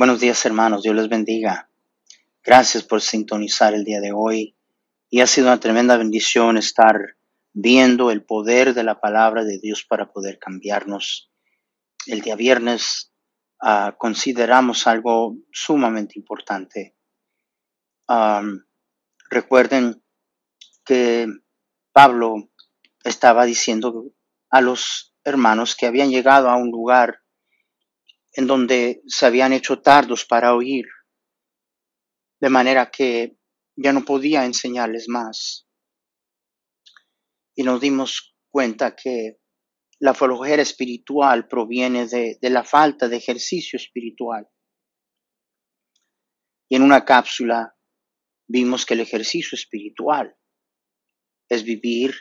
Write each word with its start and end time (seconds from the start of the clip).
Buenos 0.00 0.20
días 0.20 0.46
hermanos, 0.46 0.82
Dios 0.82 0.96
les 0.96 1.10
bendiga. 1.10 1.68
Gracias 2.42 2.84
por 2.84 3.02
sintonizar 3.02 3.74
el 3.74 3.84
día 3.84 4.00
de 4.00 4.12
hoy. 4.14 4.56
Y 5.10 5.20
ha 5.20 5.26
sido 5.26 5.48
una 5.48 5.60
tremenda 5.60 5.98
bendición 5.98 6.56
estar 6.56 7.18
viendo 7.52 8.10
el 8.10 8.24
poder 8.24 8.72
de 8.72 8.82
la 8.82 8.98
palabra 8.98 9.44
de 9.44 9.58
Dios 9.58 9.84
para 9.84 10.10
poder 10.10 10.38
cambiarnos. 10.38 11.30
El 12.06 12.22
día 12.22 12.34
viernes 12.34 13.12
uh, 13.60 13.94
consideramos 13.98 14.86
algo 14.86 15.36
sumamente 15.52 16.18
importante. 16.18 16.96
Recuerden 19.28 20.02
que 20.82 21.26
Pablo 21.92 22.48
estaba 23.04 23.44
diciendo 23.44 24.06
a 24.48 24.62
los 24.62 25.14
hermanos 25.24 25.76
que 25.76 25.84
habían 25.84 26.08
llegado 26.08 26.48
a 26.48 26.56
un 26.56 26.70
lugar 26.70 27.19
en 28.32 28.46
donde 28.46 29.02
se 29.06 29.26
habían 29.26 29.52
hecho 29.52 29.80
tardos 29.80 30.24
para 30.24 30.54
oír, 30.54 30.86
de 32.40 32.48
manera 32.48 32.90
que 32.90 33.36
ya 33.76 33.92
no 33.92 34.04
podía 34.04 34.44
enseñarles 34.44 35.08
más. 35.08 35.66
Y 37.56 37.62
nos 37.62 37.80
dimos 37.80 38.36
cuenta 38.50 38.94
que 38.94 39.40
la 39.98 40.14
flojera 40.14 40.62
espiritual 40.62 41.46
proviene 41.48 42.06
de, 42.06 42.38
de 42.40 42.50
la 42.50 42.64
falta 42.64 43.08
de 43.08 43.16
ejercicio 43.16 43.76
espiritual. 43.76 44.48
Y 46.70 46.76
en 46.76 46.82
una 46.82 47.04
cápsula 47.04 47.76
vimos 48.48 48.86
que 48.86 48.94
el 48.94 49.00
ejercicio 49.00 49.56
espiritual 49.56 50.36
es 51.48 51.64
vivir 51.64 52.14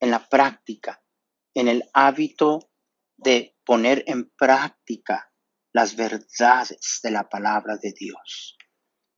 en 0.00 0.10
la 0.10 0.28
práctica, 0.28 1.02
en 1.54 1.68
el 1.68 1.82
hábito 1.94 2.70
de 3.16 3.55
poner 3.66 4.04
en 4.06 4.30
práctica 4.30 5.30
las 5.72 5.96
verdades 5.96 7.00
de 7.02 7.10
la 7.10 7.28
palabra 7.28 7.76
de 7.76 7.92
Dios. 7.92 8.56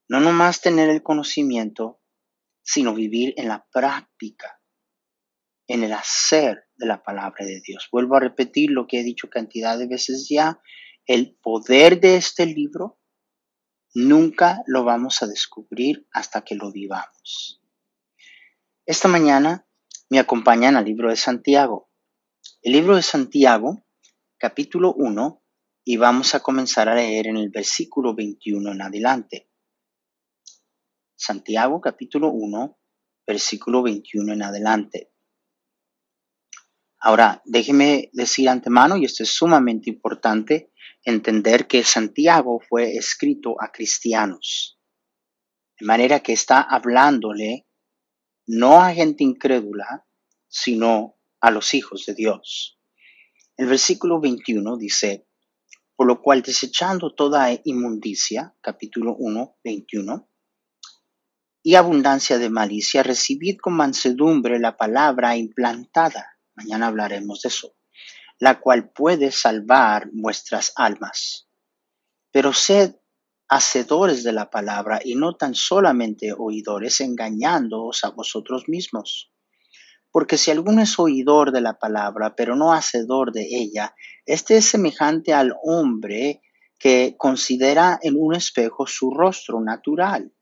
No 0.09 0.19
nomás 0.19 0.63
tener 0.63 0.89
el 0.89 1.03
conocimiento, 1.03 2.01
sino 2.63 2.95
vivir 2.95 3.35
en 3.37 3.49
la 3.49 3.69
práctica, 3.71 4.61
en 5.69 5.85
el 5.85 5.93
hacer 5.93 6.65
de 6.77 6.87
la 6.87 7.03
palabra 7.03 7.45
de 7.45 7.61
Dios. 7.61 7.89
Vuelvo 7.93 8.17
a 8.17 8.21
repetir 8.21 8.71
lo 8.71 8.87
que 8.87 9.01
he 9.01 9.05
dicho 9.05 9.29
cantidad 9.29 9.79
de 9.79 9.87
veces 9.87 10.27
ya, 10.29 10.61
el 11.07 11.37
poder 11.43 12.01
de 12.01 12.17
este 12.17 12.47
libro 12.47 12.99
nunca 13.95 14.63
lo 14.67 14.83
vamos 14.85 15.23
a 15.23 15.27
descubrir 15.27 16.09
hasta 16.13 16.43
que 16.43 16.55
lo 16.55 16.73
vivamos. 16.73 17.63
Esta 18.87 19.09
mañana 19.09 19.67
me 20.09 20.19
acompañan 20.19 20.77
al 20.77 20.87
libro 20.87 21.11
de 21.11 21.17
Santiago. 21.17 21.91
El 22.63 22.73
libro 22.73 22.97
de 22.97 23.03
Santiago 23.03 23.85
capítulo 24.39 24.95
1 24.95 25.43
y 25.85 25.97
vamos 25.97 26.35
a 26.37 26.41
comenzar 26.41 26.89
a 26.89 26.95
leer 26.95 27.27
en 27.27 27.39
el 27.39 27.51
versículo 27.51 28.15
21 28.15 28.71
en 28.71 28.83
adelante. 28.83 29.51
Santiago 31.17 31.81
capítulo 31.81 32.31
1, 32.31 32.79
versículo 33.27 33.83
21 33.83 34.33
en 34.35 34.43
adelante. 34.43 35.13
Ahora, 37.01 37.43
déjeme 37.45 38.11
decir 38.13 38.49
antemano, 38.49 38.97
y 38.97 39.05
esto 39.07 39.25
es 39.25 39.31
sumamente 39.31 39.91
importante, 39.91 40.73
entender 41.03 41.67
que 41.67 41.83
Santiago 41.83 42.61
fue 42.61 42.97
escrito 42.97 43.57
a 43.61 43.73
cristianos, 43.73 44.81
de 45.81 45.87
manera 45.87 46.21
que 46.21 46.33
está 46.33 46.61
hablándole 46.61 47.67
no 48.47 48.81
a 48.81 48.95
gente 48.95 49.25
incrédula, 49.25 50.07
sino 50.49 51.19
a 51.41 51.51
los 51.51 51.75
hijos 51.75 52.07
de 52.07 52.15
Dios. 52.15 52.78
El 53.59 53.67
versículo 53.67 54.21
21 54.21 54.77
dice, 54.77 55.27
por 55.97 56.07
lo 56.07 56.23
cual 56.23 56.43
desechando 56.43 57.13
toda 57.13 57.51
inmundicia, 57.65 58.55
capítulo 58.61 59.17
1, 59.19 59.59
21, 59.65 60.31
y 61.65 61.75
abundancia 61.75 62.39
de 62.39 62.51
malicia, 62.51 63.03
recibid 63.03 63.57
con 63.57 63.75
mansedumbre 63.75 64.61
la 64.61 64.77
palabra 64.77 65.37
implantada, 65.37 66.39
mañana 66.55 66.87
hablaremos 66.87 67.43
de 67.43 67.49
eso, 67.49 67.75
la 68.39 68.61
cual 68.61 68.93
puede 68.93 69.33
salvar 69.33 70.09
vuestras 70.13 70.73
almas. 70.77 71.49
Pero 72.31 72.53
sed 72.53 72.95
hacedores 73.49 74.23
de 74.23 74.35
la 74.35 74.51
palabra 74.51 75.01
y 75.05 75.17
no 75.17 75.35
tan 75.35 75.57
solamente 75.57 76.33
oidores, 76.33 77.01
engañándoos 77.01 78.05
a 78.05 78.11
vosotros 78.11 78.69
mismos. 78.69 79.33
Porque 80.11 80.39
si 80.39 80.51
alguno 80.51 80.83
es 80.83 80.99
oidor 80.99 81.53
de 81.53 81.61
la 81.61 81.79
palabra, 81.79 82.35
pero 82.35 82.57
no 82.57 82.73
hacedor 82.73 83.33
de 83.33 83.47
ella, 83.51 83.95
este 84.27 84.57
es 84.57 84.65
semejante 84.65 85.35
al 85.35 85.55
hombre 85.63 86.43
que 86.79 87.17
considera 87.19 87.99
en 88.03 88.15
un 88.17 88.35
espejo 88.35 88.87
su 88.87 89.11
rostro 89.11 89.61
natural. 89.61 90.33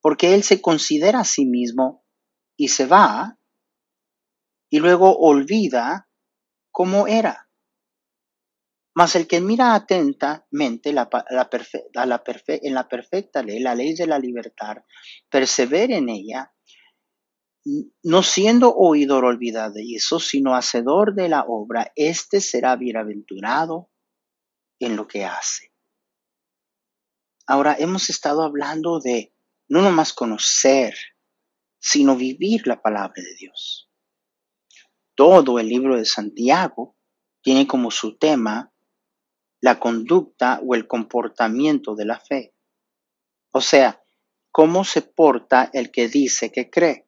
Porque 0.00 0.34
él 0.34 0.42
se 0.42 0.60
considera 0.60 1.20
a 1.20 1.24
sí 1.24 1.44
mismo 1.44 2.04
y 2.56 2.68
se 2.68 2.86
va 2.86 3.38
y 4.70 4.78
luego 4.78 5.16
olvida 5.18 6.08
cómo 6.70 7.06
era. 7.06 7.48
Mas 8.96 9.16
el 9.16 9.26
que 9.26 9.40
mira 9.40 9.74
atentamente 9.74 10.92
la, 10.92 11.08
la 11.30 11.50
en 12.46 12.74
la 12.74 12.88
perfecta 12.88 13.42
ley, 13.42 13.58
la 13.58 13.74
ley 13.74 13.94
de 13.94 14.06
la 14.06 14.20
libertad, 14.20 14.76
persevera 15.28 15.96
en 15.96 16.08
ella, 16.08 16.53
no 18.02 18.22
siendo 18.22 18.74
oidor 18.74 19.24
olvidadizo, 19.24 20.20
sino 20.20 20.54
hacedor 20.54 21.14
de 21.14 21.28
la 21.28 21.44
obra, 21.46 21.92
éste 21.96 22.40
será 22.40 22.76
bienaventurado 22.76 23.90
en 24.78 24.96
lo 24.96 25.06
que 25.08 25.24
hace. 25.24 25.72
Ahora 27.46 27.76
hemos 27.78 28.10
estado 28.10 28.42
hablando 28.42 29.00
de 29.00 29.34
no 29.68 29.82
nomás 29.82 30.12
conocer, 30.12 30.94
sino 31.78 32.16
vivir 32.16 32.66
la 32.66 32.80
palabra 32.80 33.22
de 33.22 33.34
Dios. 33.34 33.90
Todo 35.14 35.58
el 35.58 35.68
libro 35.68 35.96
de 35.96 36.04
Santiago 36.04 36.96
tiene 37.42 37.66
como 37.66 37.90
su 37.90 38.16
tema 38.16 38.72
la 39.60 39.78
conducta 39.78 40.60
o 40.66 40.74
el 40.74 40.86
comportamiento 40.86 41.94
de 41.94 42.04
la 42.04 42.18
fe. 42.20 42.54
O 43.50 43.60
sea, 43.60 44.04
cómo 44.50 44.84
se 44.84 45.02
porta 45.02 45.70
el 45.72 45.90
que 45.90 46.08
dice 46.08 46.52
que 46.52 46.70
cree. 46.70 47.03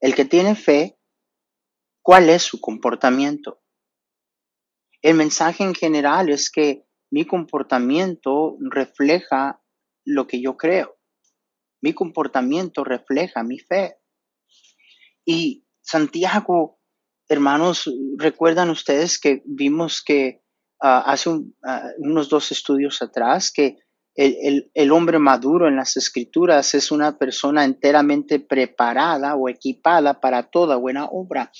El 0.00 0.14
que 0.14 0.24
tiene 0.24 0.54
fe, 0.54 0.98
¿cuál 2.02 2.28
es 2.28 2.42
su 2.42 2.60
comportamiento? 2.60 3.62
El 5.02 5.14
mensaje 5.16 5.64
en 5.64 5.74
general 5.74 6.28
es 6.28 6.50
que 6.50 6.86
mi 7.10 7.24
comportamiento 7.26 8.56
refleja 8.60 9.62
lo 10.04 10.26
que 10.26 10.42
yo 10.42 10.56
creo. 10.56 10.98
Mi 11.82 11.92
comportamiento 11.92 12.84
refleja 12.84 13.42
mi 13.42 13.58
fe. 13.58 13.96
Y 15.24 15.66
Santiago, 15.82 16.78
hermanos, 17.28 17.90
recuerdan 18.18 18.70
ustedes 18.70 19.18
que 19.18 19.42
vimos 19.46 20.02
que 20.02 20.42
ah, 20.80 21.04
hace 21.06 21.30
ah, 21.64 21.90
unos 21.98 22.28
dos 22.28 22.52
estudios 22.52 23.00
atrás 23.02 23.52
que 23.52 23.78
el, 24.16 24.92
hombre 24.92 25.18
maduro 25.18 25.68
en 25.68 25.76
las 25.76 25.96
escrituras 25.96 26.74
es 26.74 26.90
una 26.90 27.18
persona 27.18 27.64
enteramente 27.64 28.40
preparada 28.40 29.36
o 29.36 29.48
equipada 29.48 30.20
para 30.20 30.44
toda 30.44 30.76
buena 30.76 31.04
obra. 31.04 31.52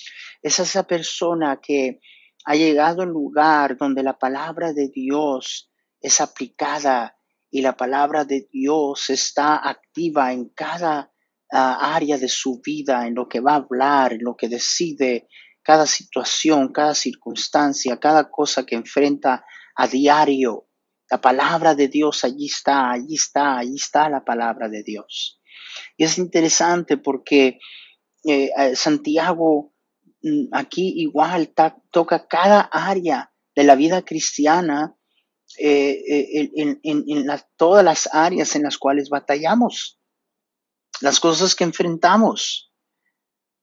Es 0.42 0.58
esa 0.58 0.86
persona 0.86 1.60
que 1.62 2.00
ha 2.46 2.54
llegado 2.54 3.02
al 3.02 3.10
lugar 3.10 3.76
donde 3.76 4.02
la 4.02 4.18
palabra 4.18 4.72
de 4.72 4.88
Dios 4.88 5.70
es 6.00 6.20
aplicada 6.20 7.16
y 7.50 7.60
la 7.60 7.76
palabra 7.76 8.24
de 8.24 8.48
Dios 8.50 9.10
está 9.10 9.56
activa 9.56 10.32
en 10.32 10.48
cada 10.50 11.12
ah, 11.52 11.94
área 11.94 12.16
de 12.16 12.28
su 12.28 12.60
vida, 12.64 13.06
en 13.06 13.14
lo 13.14 13.28
que 13.28 13.41
va 13.41 13.52
a 13.52 13.56
hablar, 13.56 14.14
en 14.14 14.24
lo 14.24 14.36
que 14.36 14.48
decide, 14.48 15.28
cada 15.62 15.86
situación, 15.86 16.72
cada 16.72 16.94
circunstancia, 16.94 17.98
cada 17.98 18.30
cosa 18.30 18.64
que 18.64 18.76
enfrenta 18.76 19.44
a 19.74 19.88
diario. 19.88 20.66
La 21.08 21.20
palabra 21.20 21.74
de 21.74 21.88
Dios 21.88 22.24
allí 22.24 22.47
está, 22.47 22.91
allí 22.91 23.14
está, 23.14 23.58
allí 23.58 23.76
está 23.76 24.08
la 24.08 24.24
palabra 24.24 24.68
de 24.68 24.82
Dios. 24.82 25.41
Y 25.97 26.04
es 26.04 26.18
interesante 26.18 26.97
porque 26.97 27.58
eh, 28.24 28.50
eh, 28.56 28.74
Santiago 28.74 29.72
mm, 30.22 30.48
aquí 30.53 30.94
igual 30.97 31.54
toca 31.91 32.26
cada 32.26 32.60
área 32.60 33.32
de 33.54 33.64
la 33.64 33.76
vida 33.76 34.03
cristiana 34.03 34.97
eh, 35.58 36.50
en, 36.56 37.26
todas 37.56 37.84
las 37.84 38.09
áreas 38.12 38.56
en 38.56 38.64
las 38.64 38.78
cuales 38.78 39.09
batallamos, 39.09 40.00
las 41.00 41.20
cosas 41.20 41.54
que 41.54 41.64
enfrentamos. 41.64 42.72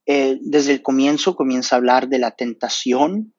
desde 0.06 0.74
el 0.74 0.82
comienzo 0.82 1.36
comienza 1.36 1.76
a 1.76 1.80
hablar 1.80 2.08
de 2.08 2.20
la 2.20 2.32
tentación, 2.32 3.36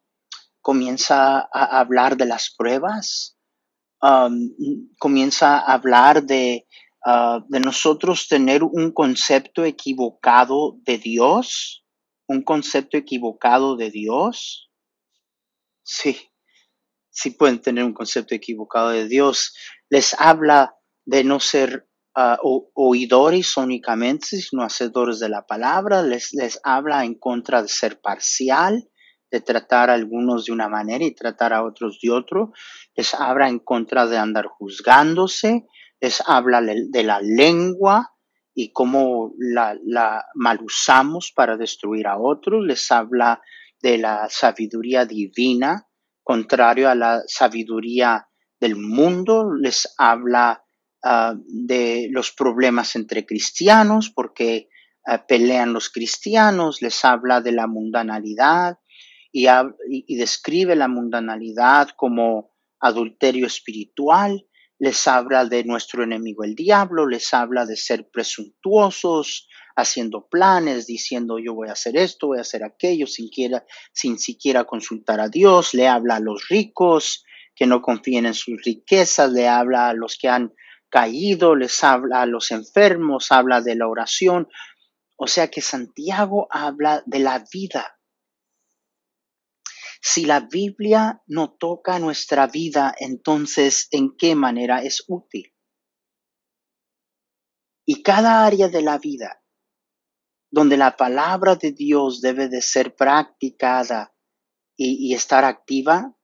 comienza 0.60 1.40
a 1.40 1.80
hablar 1.80 2.16
de 2.16 2.26
las 2.26 2.54
pruebas, 2.56 3.33
comienza 4.98 5.58
a 5.58 5.74
hablar 5.74 6.24
de, 6.24 6.66
ah, 7.04 7.40
de 7.48 7.60
nosotros 7.60 8.28
tener 8.28 8.62
un 8.62 8.92
concepto 8.92 9.64
equivocado 9.64 10.76
de 10.82 10.98
Dios, 10.98 11.84
un 12.26 12.42
concepto 12.42 12.96
equivocado 12.96 13.76
de 13.76 13.90
Dios. 13.90 14.70
Sí, 15.82 16.18
sí 17.10 17.30
pueden 17.30 17.60
tener 17.60 17.84
un 17.84 17.94
concepto 17.94 18.34
equivocado 18.34 18.90
de 18.90 19.08
Dios. 19.08 19.54
Les 19.88 20.14
habla 20.18 20.74
de 21.06 21.24
no 21.24 21.40
ser 21.40 21.88
uh, 22.16 22.62
oidores 22.74 23.56
únicamente, 23.56 24.26
sino 24.26 24.62
hacedores 24.62 25.18
de 25.18 25.28
la 25.28 25.46
palabra. 25.46 26.02
Les, 26.02 26.32
les 26.32 26.58
habla 26.62 27.04
en 27.04 27.14
contra 27.14 27.62
de 27.62 27.68
ser 27.68 28.00
parcial, 28.00 28.88
de 29.34 29.40
tratar 29.40 29.90
a 29.90 29.94
algunos 29.94 30.44
de 30.44 30.52
una 30.52 30.69
manera 30.69 31.04
y 31.04 31.12
tratar 31.12 31.52
a 31.52 31.64
otros 31.64 31.98
de 32.00 32.08
otro. 32.08 32.52
Les 32.94 33.14
habla 33.14 33.48
en 33.48 33.58
contra 33.58 34.06
de 34.06 34.16
andar 34.16 34.46
juzgándose. 34.46 35.66
Les 36.00 36.22
habla 36.25 36.62
de 36.62 37.02
la 37.02 37.20
lengua 37.20 38.12
y 38.54 38.70
cómo 38.70 39.32
la, 39.36 40.25
mal 40.36 40.60
usamos 40.62 41.32
para 41.34 41.56
destruir 41.56 42.06
a 42.06 42.16
otros. 42.16 42.64
Les 42.64 42.92
habla 42.92 43.42
de 43.82 43.98
la 43.98 44.28
sabiduría 44.31 45.04
divina, 45.04 45.88
contrario 46.22 46.88
a 46.88 46.94
la 46.94 47.20
sabiduría 47.26 48.28
del 48.60 48.76
mundo. 48.76 49.52
Les 49.60 49.92
habla 49.98 50.62
uh, 51.02 51.34
de 51.48 52.06
los 52.12 52.31
problemas 52.31 52.94
entre 52.94 53.26
cristianos, 53.26 54.12
porque 54.14 54.69
uh, 55.08 55.19
pelean 55.26 55.72
los 55.72 55.90
cristianos. 55.90 56.82
Les 56.82 57.04
habla 57.04 57.40
de 57.40 57.50
la 57.50 57.66
mundanalidad 57.66 58.78
y, 59.34 60.16
describe 60.16 60.76
la 60.76 60.86
mundanalidad 60.86 61.88
como 61.96 62.52
adulterio 62.78 63.46
espiritual 63.46 64.46
les 64.78 65.06
habla 65.06 65.44
de 65.44 65.64
nuestro 65.64 66.02
enemigo 66.02 66.44
el 66.44 66.54
diablo, 66.54 67.06
les 67.06 67.32
habla 67.32 67.64
de 67.64 67.76
ser 67.76 68.10
presuntuosos, 68.10 69.48
haciendo 69.76 70.28
planes, 70.28 70.86
diciendo 70.86 71.38
yo 71.38 71.54
voy 71.54 71.69
a 71.69 71.72
hacer 71.72 71.96
esto, 71.96 72.28
voy 72.28 72.38
a 72.38 72.42
hacer 72.42 72.64
aquello, 72.64 73.06
sin, 73.06 73.31
sin 73.92 74.19
siquiera 74.19 74.64
consultar 74.64 75.20
a 75.20 75.28
Dios, 75.28 75.75
le 75.75 75.88
habla 75.88 76.16
a 76.16 76.20
los 76.20 76.48
ricos 76.48 77.25
que 77.54 77.66
no 77.66 77.82
confíen 77.82 78.26
en 78.26 78.34
sus 78.34 78.62
riquezas, 78.64 79.32
le 79.32 79.48
habla 79.48 79.88
a 79.88 79.94
los 79.94 80.16
que 80.19 80.28
han 80.28 80.52
caído, 80.90 81.56
les 81.56 81.82
habla 81.82 82.22
a 82.22 82.26
los 82.26 82.50
enfermos, 82.50 83.32
habla 83.32 83.60
de 83.60 83.76
la 83.76 83.88
oración. 83.88 84.48
O 85.16 85.28
sea 85.28 85.48
que 85.48 85.60
Santiago 85.60 86.48
habla 86.50 87.02
de 87.06 87.20
la 87.20 87.44
vida, 87.52 87.96
si 90.06 90.26
la 90.26 90.40
Biblia 90.40 91.22
no 91.26 91.54
toca 91.54 91.98
nuestra 91.98 92.46
vida, 92.46 92.94
entonces, 92.98 93.88
¿en 93.90 94.14
qué 94.18 94.34
manera 94.34 94.82
es 94.82 95.02
útil? 95.08 95.54
Y 97.86 98.02
cada 98.02 98.44
área 98.44 98.68
de 98.68 98.82
la 98.82 98.98
vida 98.98 99.42
donde 100.50 100.76
la 100.76 100.98
palabra 100.98 101.56
de 101.56 101.72
Dios 101.72 102.20
debe 102.20 102.50
de 102.50 102.60
ser 102.60 102.94
practicada 102.94 104.14
y, 104.76 105.10
y 105.10 105.14
estar 105.14 105.42
activa, 105.42 106.14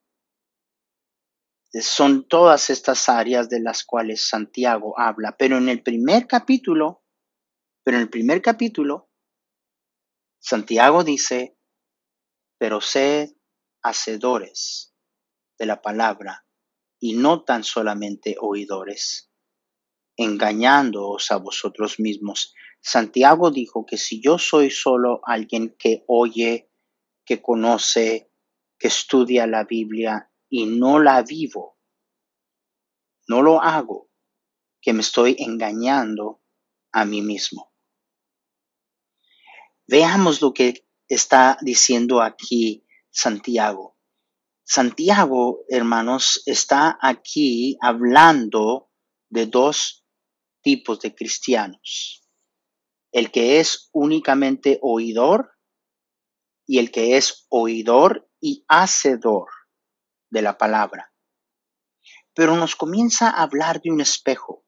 son 1.81 2.29
todas 2.29 2.69
estas 2.69 3.09
áreas 3.09 3.49
de 3.49 3.61
las 3.61 3.83
cuales 3.83 4.29
Santiago 4.29 4.93
habla. 5.01 5.37
Pero 5.39 5.57
en 5.57 5.71
el 5.71 5.83
primer 5.83 6.27
capítulo, 6.27 7.03
pero 7.83 7.97
en 7.97 8.03
el 8.03 8.11
primer 8.11 8.43
capítulo, 8.43 9.11
Santiago 10.39 11.03
dice, 11.03 11.57
pero 12.59 12.83
sed 12.83 13.40
hacedores 13.83 14.95
de 15.59 15.67
la 15.67 15.81
palabra 15.83 16.47
y 16.99 17.15
no 17.15 17.45
tan 17.45 17.65
solamente 17.65 18.37
oidores, 18.41 19.31
engañándoos 20.17 21.31
a 21.31 21.37
vosotros 21.37 21.99
mismos. 21.99 22.55
Santiago 22.81 23.51
dijo 23.51 23.87
que 23.87 23.97
si 23.97 24.23
yo 24.23 24.39
soy 24.39 24.71
solo 24.71 25.21
alguien 25.25 25.75
que 25.79 26.05
oye, 26.07 26.71
que 27.25 27.41
conoce, 27.41 28.31
que 28.79 28.89
estudia 28.89 29.47
la 29.47 29.65
Biblia 29.65 30.31
y 30.49 30.67
no 30.67 30.99
la 30.99 31.23
vivo, 31.23 31.79
no 33.29 33.43
lo 33.43 33.63
hago, 33.63 34.11
que 34.81 34.93
me 34.93 35.01
estoy 35.01 35.37
engañando 35.39 36.43
a 36.93 37.05
mí 37.05 37.23
mismo. 37.23 37.73
Veamos 39.87 40.41
lo 40.41 40.53
que 40.53 40.87
está 41.09 41.59
diciendo 41.61 42.23
aquí 42.23 42.87
Santiago. 43.11 43.97
Santiago, 44.65 45.65
hermanos, 45.69 46.43
está 46.47 46.97
aquí 47.01 47.77
hablando 47.81 48.91
de 49.29 49.47
dos 49.47 50.05
tipos 50.63 51.01
de 51.01 51.15
cristianos. 51.15 52.23
El 53.13 53.33
que 53.33 53.59
es 53.59 53.91
únicamente 53.93 54.79
oidor 54.83 55.53
y 56.67 56.79
el 56.79 56.93
que 56.93 57.17
es 57.17 57.47
oidor 57.49 58.31
y 58.41 58.65
hacedor 58.69 59.49
de 60.31 60.43
la 60.43 60.57
palabra. 60.57 61.13
Pero 62.33 62.55
nos 62.55 62.77
comienza 62.77 63.29
a 63.29 63.43
hablar 63.43 63.83
de 63.83 63.91
un 63.91 64.01
espejo. 64.01 64.65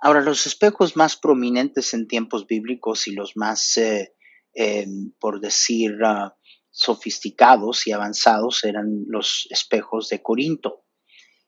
Ahora, 0.00 0.22
los 0.22 0.46
espejos 0.46 0.96
más 0.96 1.18
prominentes 1.18 1.92
en 1.92 2.08
tiempos 2.08 2.46
bíblicos 2.46 3.06
y 3.06 3.12
los 3.12 3.36
más, 3.36 3.76
eh, 3.76 4.16
eh, 4.54 4.86
por 5.18 5.40
decir, 5.40 5.92
uh, 6.02 6.30
sofisticados 6.70 7.86
y 7.86 7.92
avanzados 7.92 8.64
eran 8.64 9.04
los 9.06 9.46
espejos 9.50 10.08
de 10.08 10.22
Corinto. 10.22 10.84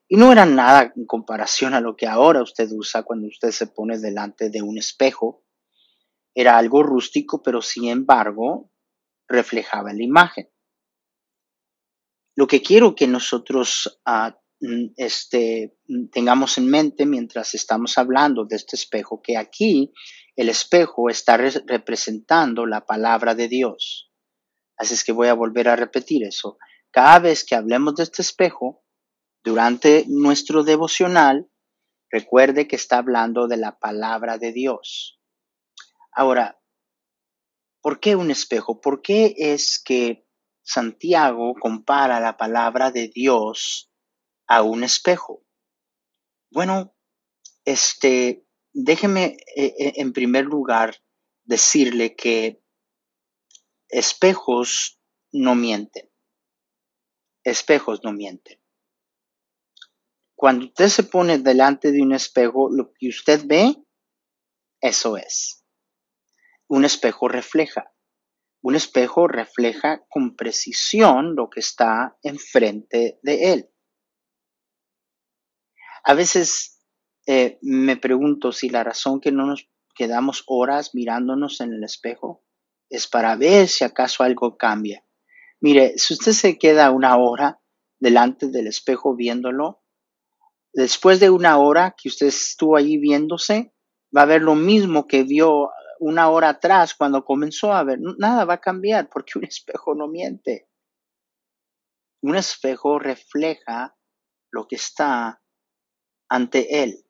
Y 0.09 0.17
no 0.17 0.31
eran 0.31 0.55
nada 0.55 0.93
en 0.95 1.07
comparación 1.07 1.75
a 1.75 1.81
lo 1.81 1.97
que 1.97 2.07
ahora 2.07 2.43
usted 2.43 2.69
usa 2.73 3.03
cuando 3.03 3.29
usted 3.29 3.51
se 3.51 3.69
pone 3.69 3.99
delante 3.99 4.51
de 4.51 4.61
un 4.61 4.77
espejo. 4.77 5.45
Era 6.35 6.59
algo 6.59 6.83
rústico, 6.83 7.43
pero 7.43 7.63
sin 7.63 7.89
embargo 7.89 8.71
reflejaba 9.27 9.93
la 9.93 10.03
imagen. 10.03 10.51
Lo 12.35 12.47
que 12.47 12.63
quiero 12.63 12.95
que 12.95 13.07
nosotros 13.07 14.01
uh, 14.07 14.33
este, 14.97 15.77
tengamos 16.13 16.59
en 16.59 16.69
mente 16.69 17.07
mientras 17.07 17.55
estamos 17.55 17.99
hablando 17.99 18.45
de 18.45 18.57
este 18.57 18.77
espejo, 18.77 19.21
que 19.23 19.37
aquí 19.37 19.93
el 20.37 20.49
espejo 20.49 21.11
está 21.11 21.37
re 21.37 21.51
representando 21.67 22.67
la 22.67 22.87
palabra 22.87 23.35
de 23.35 23.49
Dios. 23.49 24.12
Así 24.83 24.95
es 24.95 25.05
que 25.05 25.13
voy 25.13 25.29
a 25.29 25.35
volver 25.35 25.69
a 25.69 25.77
repetir 25.77 26.25
eso. 26.25 26.59
Cada 26.91 27.21
vez 27.21 27.45
que 27.45 27.55
hablemos 27.55 27.95
de 27.95 28.03
este 28.03 28.21
espejo, 28.21 28.83
durante 29.45 30.07
nuestro 30.09 30.65
devocional, 30.65 31.49
recuerde 32.11 32.67
que 32.67 32.75
está 32.75 32.99
hablando 32.99 33.47
de 33.47 33.59
la 33.59 33.79
palabra 33.79 34.39
de 34.39 34.51
Dios. 34.51 35.21
Ahora, 36.11 36.61
¿por 37.81 38.01
qué 38.01 38.17
un 38.17 38.33
espejo? 38.33 38.81
¿Por 38.81 39.03
qué 39.03 39.37
es 39.37 39.81
que 39.81 40.27
Santiago 40.65 41.55
compara 41.55 42.19
la 42.19 42.37
palabra 42.37 42.91
de 42.91 43.07
Dios 43.07 43.89
a 44.49 44.63
un 44.63 44.83
espejo? 44.83 45.45
Bueno, 46.51 46.93
este, 47.65 48.49
déjeme 48.73 49.37
eh, 49.55 49.75
eh, 49.79 49.93
en 49.99 50.13
primer 50.13 50.47
lugar 50.47 50.97
decirle 51.45 52.17
que 52.17 52.62
espejos 53.93 54.99
no 55.33 55.55
mienten. 55.55 56.11
Espejos 57.45 58.01
no 58.03 58.13
mienten. 58.13 58.61
Cuando 60.35 60.67
usted 60.67 60.89
se 60.89 61.05
pone 61.05 61.39
delante 61.39 61.93
de 61.93 62.03
un 62.03 62.13
espejo, 62.13 62.69
lo 62.71 62.93
que 62.95 63.09
usted 63.09 63.43
ve, 63.47 63.77
eso 64.81 65.17
es. 65.17 65.65
Un 66.67 66.85
espejo 66.85 67.29
refleja. 67.29 67.93
Un 68.63 68.75
espejo 68.75 69.29
refleja 69.29 70.05
con 70.09 70.35
precisión 70.35 71.37
lo 71.37 71.51
que 71.51 71.61
está 71.61 72.17
enfrente 72.23 73.21
de 73.23 73.53
él. 73.53 73.71
A 76.05 76.15
veces 76.15 76.83
eh, 77.27 77.59
me 77.61 77.97
pregunto 77.97 78.53
si 78.53 78.69
la 78.69 78.83
razón 78.83 79.21
que 79.21 79.31
no 79.31 79.47
nos 79.47 79.69
quedamos 79.95 80.45
horas 80.47 80.95
mirándonos 80.95 81.61
en 81.61 81.73
el 81.75 81.85
espejo 81.85 82.45
es 82.93 83.09
para 83.09 83.35
ver 83.37 83.69
si 83.69 83.85
acaso 83.85 84.23
algo 84.23 84.59
cambia. 84.59 85.03
Mire, 85.61 85.97
si 85.97 86.13
usted 86.13 86.33
se 86.33 86.59
queda 86.59 86.91
una 86.91 87.17
hora 87.17 87.59
delante 87.99 88.49
del 88.49 88.67
espejo 88.67 89.17
viéndolo, 89.17 89.83
después 90.75 91.19
de 91.19 91.31
una 91.31 91.57
hora 91.57 91.95
que 91.97 92.09
usted 92.09 92.27
estuvo 92.27 92.77
allí 92.77 92.99
viéndose, 92.99 93.73
va 94.15 94.23
a 94.23 94.27
ver 94.27 94.43
lo 94.43 94.55
mismo 94.55 95.07
que 95.07 95.23
vio 95.23 95.71
una 96.01 96.29
hora 96.29 96.51
atrás 96.51 96.95
cuando 96.95 97.25
comenzó 97.25 97.73
a 97.73 97.83
ver. 97.83 97.99
Nada 98.19 98.45
va 98.45 98.55
a 98.55 98.61
cambiar 98.61 99.09
porque 99.09 99.39
un 99.39 99.45
espejo 99.49 99.95
no 99.95 100.07
miente. 100.07 100.69
Un 102.21 102.37
espejo 102.37 102.99
refleja 102.99 103.97
lo 104.51 104.69
que 104.69 104.77
está 104.77 105.43
ante 106.29 106.83
él. 106.83 107.07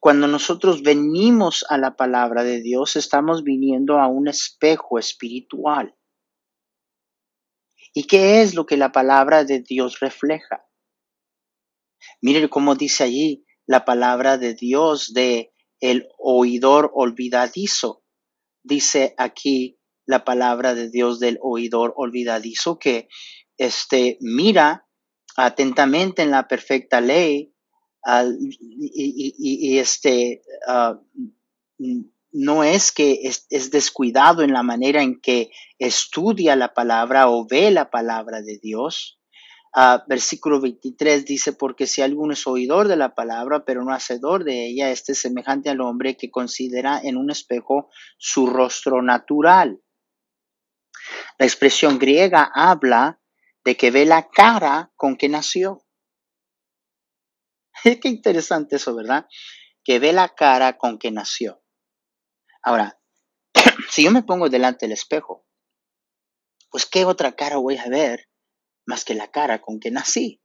Cuando 0.00 0.28
nosotros 0.28 0.82
venimos 0.82 1.64
a 1.68 1.76
la 1.76 1.96
palabra 1.96 2.44
de 2.44 2.60
Dios, 2.60 2.94
estamos 2.96 3.42
viniendo 3.42 3.98
a 3.98 4.06
un 4.06 4.28
espejo 4.28 4.98
espiritual. 4.98 5.96
¿Y 7.92 8.04
qué 8.04 8.42
es 8.42 8.54
lo 8.54 8.64
que 8.64 8.76
la 8.76 8.92
palabra 8.92 9.44
de 9.44 9.60
Dios 9.60 9.98
refleja? 9.98 10.64
Miren 12.20 12.48
cómo 12.48 12.76
dice 12.76 13.04
allí 13.04 13.44
la 13.66 13.84
palabra 13.84 14.38
de 14.38 14.54
Dios 14.54 15.12
de 15.12 15.52
el 15.80 16.08
oidor 16.18 16.90
olvidadizo. 16.94 18.04
Dice 18.62 19.14
aquí 19.18 19.80
la 20.06 20.24
palabra 20.24 20.74
de 20.74 20.90
Dios 20.90 21.18
del 21.18 21.38
oidor 21.42 21.92
olvidadizo 21.96 22.78
que 22.78 23.08
este, 23.56 24.16
mira 24.20 24.86
atentamente 25.36 26.22
en 26.22 26.30
la 26.30 26.48
perfecta 26.48 27.00
ley 27.00 27.52
y, 28.10 29.78
este, 29.78 30.42
ah, 30.66 31.00
no 32.32 32.64
es 32.64 32.92
que 32.92 33.20
es, 33.22 33.70
descuidado 33.70 34.42
en 34.42 34.52
la 34.52 34.62
manera 34.62 35.02
en 35.02 35.20
que 35.20 35.50
estudia 35.78 36.56
la 36.56 36.74
palabra 36.74 37.30
o 37.30 37.46
ve 37.46 37.70
la 37.70 37.90
palabra 37.90 38.42
de 38.42 38.58
Dios. 38.58 39.18
Ah, 39.74 40.04
versículo 40.08 40.60
23 40.60 41.24
dice, 41.26 41.52
porque 41.52 41.86
si 41.86 42.00
alguno 42.00 42.32
es 42.32 42.46
oidor 42.46 42.88
de 42.88 42.96
la 42.96 43.14
palabra, 43.14 43.64
pero 43.64 43.84
no 43.84 43.92
hacedor 43.92 44.44
de 44.44 44.66
ella, 44.66 44.90
este 44.90 45.12
es 45.12 45.20
semejante 45.20 45.68
al 45.68 45.80
hombre 45.82 46.16
que 46.16 46.30
considera 46.30 47.00
en 47.02 47.16
un 47.16 47.30
espejo 47.30 47.90
su 48.16 48.46
rostro 48.46 49.02
natural. 49.02 49.82
La 51.38 51.46
expresión 51.46 51.98
griega 51.98 52.50
habla 52.54 53.20
de 53.64 53.76
que 53.76 53.90
ve 53.90 54.06
la 54.06 54.28
cara 54.28 54.90
con 54.96 55.16
que 55.16 55.28
nació. 55.28 55.82
Qué 58.02 58.08
interesante 58.08 58.76
eso, 58.76 58.94
¿verdad? 58.94 59.26
Que 59.84 59.98
ve 59.98 60.12
la 60.12 60.28
cara 60.28 60.78
con 60.78 60.98
que 60.98 61.10
nació. 61.10 61.62
Ahora, 62.62 63.00
si 63.90 64.04
yo 64.04 64.10
me 64.10 64.22
pongo 64.22 64.48
delante 64.48 64.86
del 64.86 64.92
espejo, 64.92 65.46
pues 66.70 66.86
¿qué 66.86 67.04
otra 67.04 67.34
cara 67.34 67.56
voy 67.56 67.76
a 67.76 67.88
ver 67.88 68.28
más 68.86 69.04
que 69.04 69.14
la 69.14 69.30
cara 69.30 69.60
con 69.60 69.80
que 69.80 69.90
nací? 69.90 70.42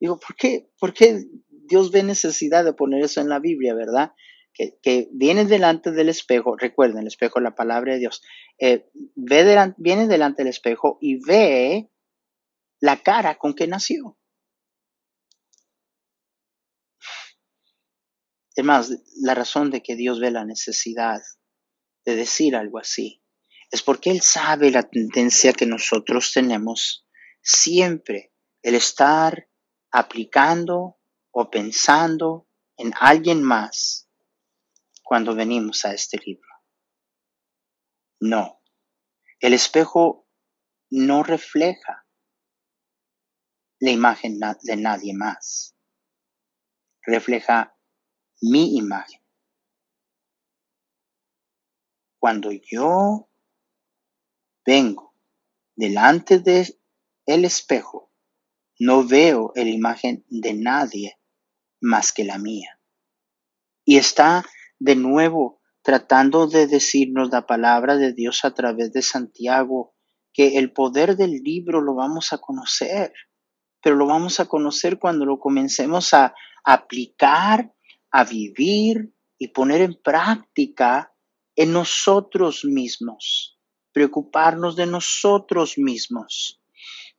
Digo, 0.00 0.18
¿por 0.18 0.36
qué, 0.36 0.70
¿por 0.78 0.92
qué 0.92 1.24
Dios 1.48 1.90
ve 1.90 2.02
necesidad 2.02 2.64
de 2.64 2.72
poner 2.72 3.04
eso 3.04 3.20
en 3.20 3.28
la 3.28 3.38
Biblia, 3.38 3.74
verdad? 3.74 4.12
Que, 4.52 5.08
viene 5.12 5.44
delante 5.44 5.90
del 5.90 6.08
espejo, 6.08 6.56
recuerden, 6.56 7.02
el 7.02 7.08
espejo 7.08 7.38
es 7.38 7.42
la 7.42 7.54
palabra 7.54 7.92
de 7.92 7.98
Dios, 7.98 8.22
eh, 8.58 8.88
ve 9.14 9.74
viene 9.76 10.06
delante 10.06 10.42
del 10.42 10.48
espejo 10.48 10.96
y 11.00 11.22
ve 11.22 11.90
la 12.80 13.02
cara 13.02 13.36
con 13.36 13.54
que 13.54 13.66
nació. 13.66 14.16
Es 18.56 18.64
más, 18.64 18.90
la 19.16 19.34
razón 19.34 19.70
de 19.70 19.82
que 19.82 19.96
Dios 19.96 20.18
ve 20.18 20.30
la 20.30 20.46
necesidad 20.46 21.20
de 22.06 22.16
decir 22.16 22.56
algo 22.56 22.78
así 22.78 23.22
es 23.70 23.82
porque 23.82 24.10
Él 24.10 24.22
sabe 24.22 24.70
la 24.70 24.82
tendencia 24.82 25.52
que 25.52 25.66
nosotros 25.66 26.32
tenemos 26.32 27.06
siempre, 27.42 28.32
el 28.62 28.74
estar 28.74 29.48
aplicando 29.90 30.98
o 31.30 31.50
pensando 31.50 32.48
en 32.78 32.92
alguien 32.98 33.42
más 33.42 34.08
cuando 35.02 35.34
venimos 35.34 35.84
a 35.84 35.92
este 35.92 36.18
libro. 36.24 36.48
No, 38.20 38.62
el 39.40 39.52
espejo 39.52 40.26
no 40.88 41.22
refleja 41.22 42.06
la 43.80 43.90
imagen 43.90 44.40
de 44.62 44.76
nadie 44.76 45.12
más, 45.12 45.76
refleja 47.02 47.75
mi 48.40 48.76
imagen. 48.76 49.20
Cuando 52.18 52.50
yo 52.52 53.28
vengo 54.64 55.14
delante 55.74 56.38
de 56.40 56.78
el 57.26 57.44
espejo, 57.44 58.12
no 58.78 59.06
veo 59.06 59.52
la 59.54 59.62
imagen 59.62 60.24
de 60.28 60.54
nadie 60.54 61.18
más 61.80 62.12
que 62.12 62.24
la 62.24 62.38
mía. 62.38 62.80
Y 63.84 63.96
está 63.96 64.44
de 64.78 64.96
nuevo 64.96 65.60
tratando 65.82 66.48
de 66.48 66.66
decirnos 66.66 67.30
la 67.30 67.46
palabra 67.46 67.96
de 67.96 68.12
Dios 68.12 68.44
a 68.44 68.52
través 68.52 68.92
de 68.92 69.02
Santiago, 69.02 69.94
que 70.32 70.58
el 70.58 70.72
poder 70.72 71.16
del 71.16 71.42
libro 71.42 71.80
lo 71.80 71.94
vamos 71.94 72.32
a 72.32 72.38
conocer, 72.38 73.12
pero 73.80 73.94
lo 73.94 74.06
vamos 74.06 74.40
a 74.40 74.46
conocer 74.46 74.98
cuando 74.98 75.24
lo 75.24 75.38
comencemos 75.38 76.12
a 76.12 76.34
aplicar 76.64 77.72
a 78.16 78.24
vivir 78.24 79.12
y 79.36 79.48
poner 79.48 79.82
en 79.82 79.94
práctica 80.02 81.12
en 81.54 81.70
nosotros 81.74 82.64
mismos, 82.64 83.60
preocuparnos 83.92 84.74
de 84.74 84.86
nosotros 84.86 85.76
mismos. 85.76 86.62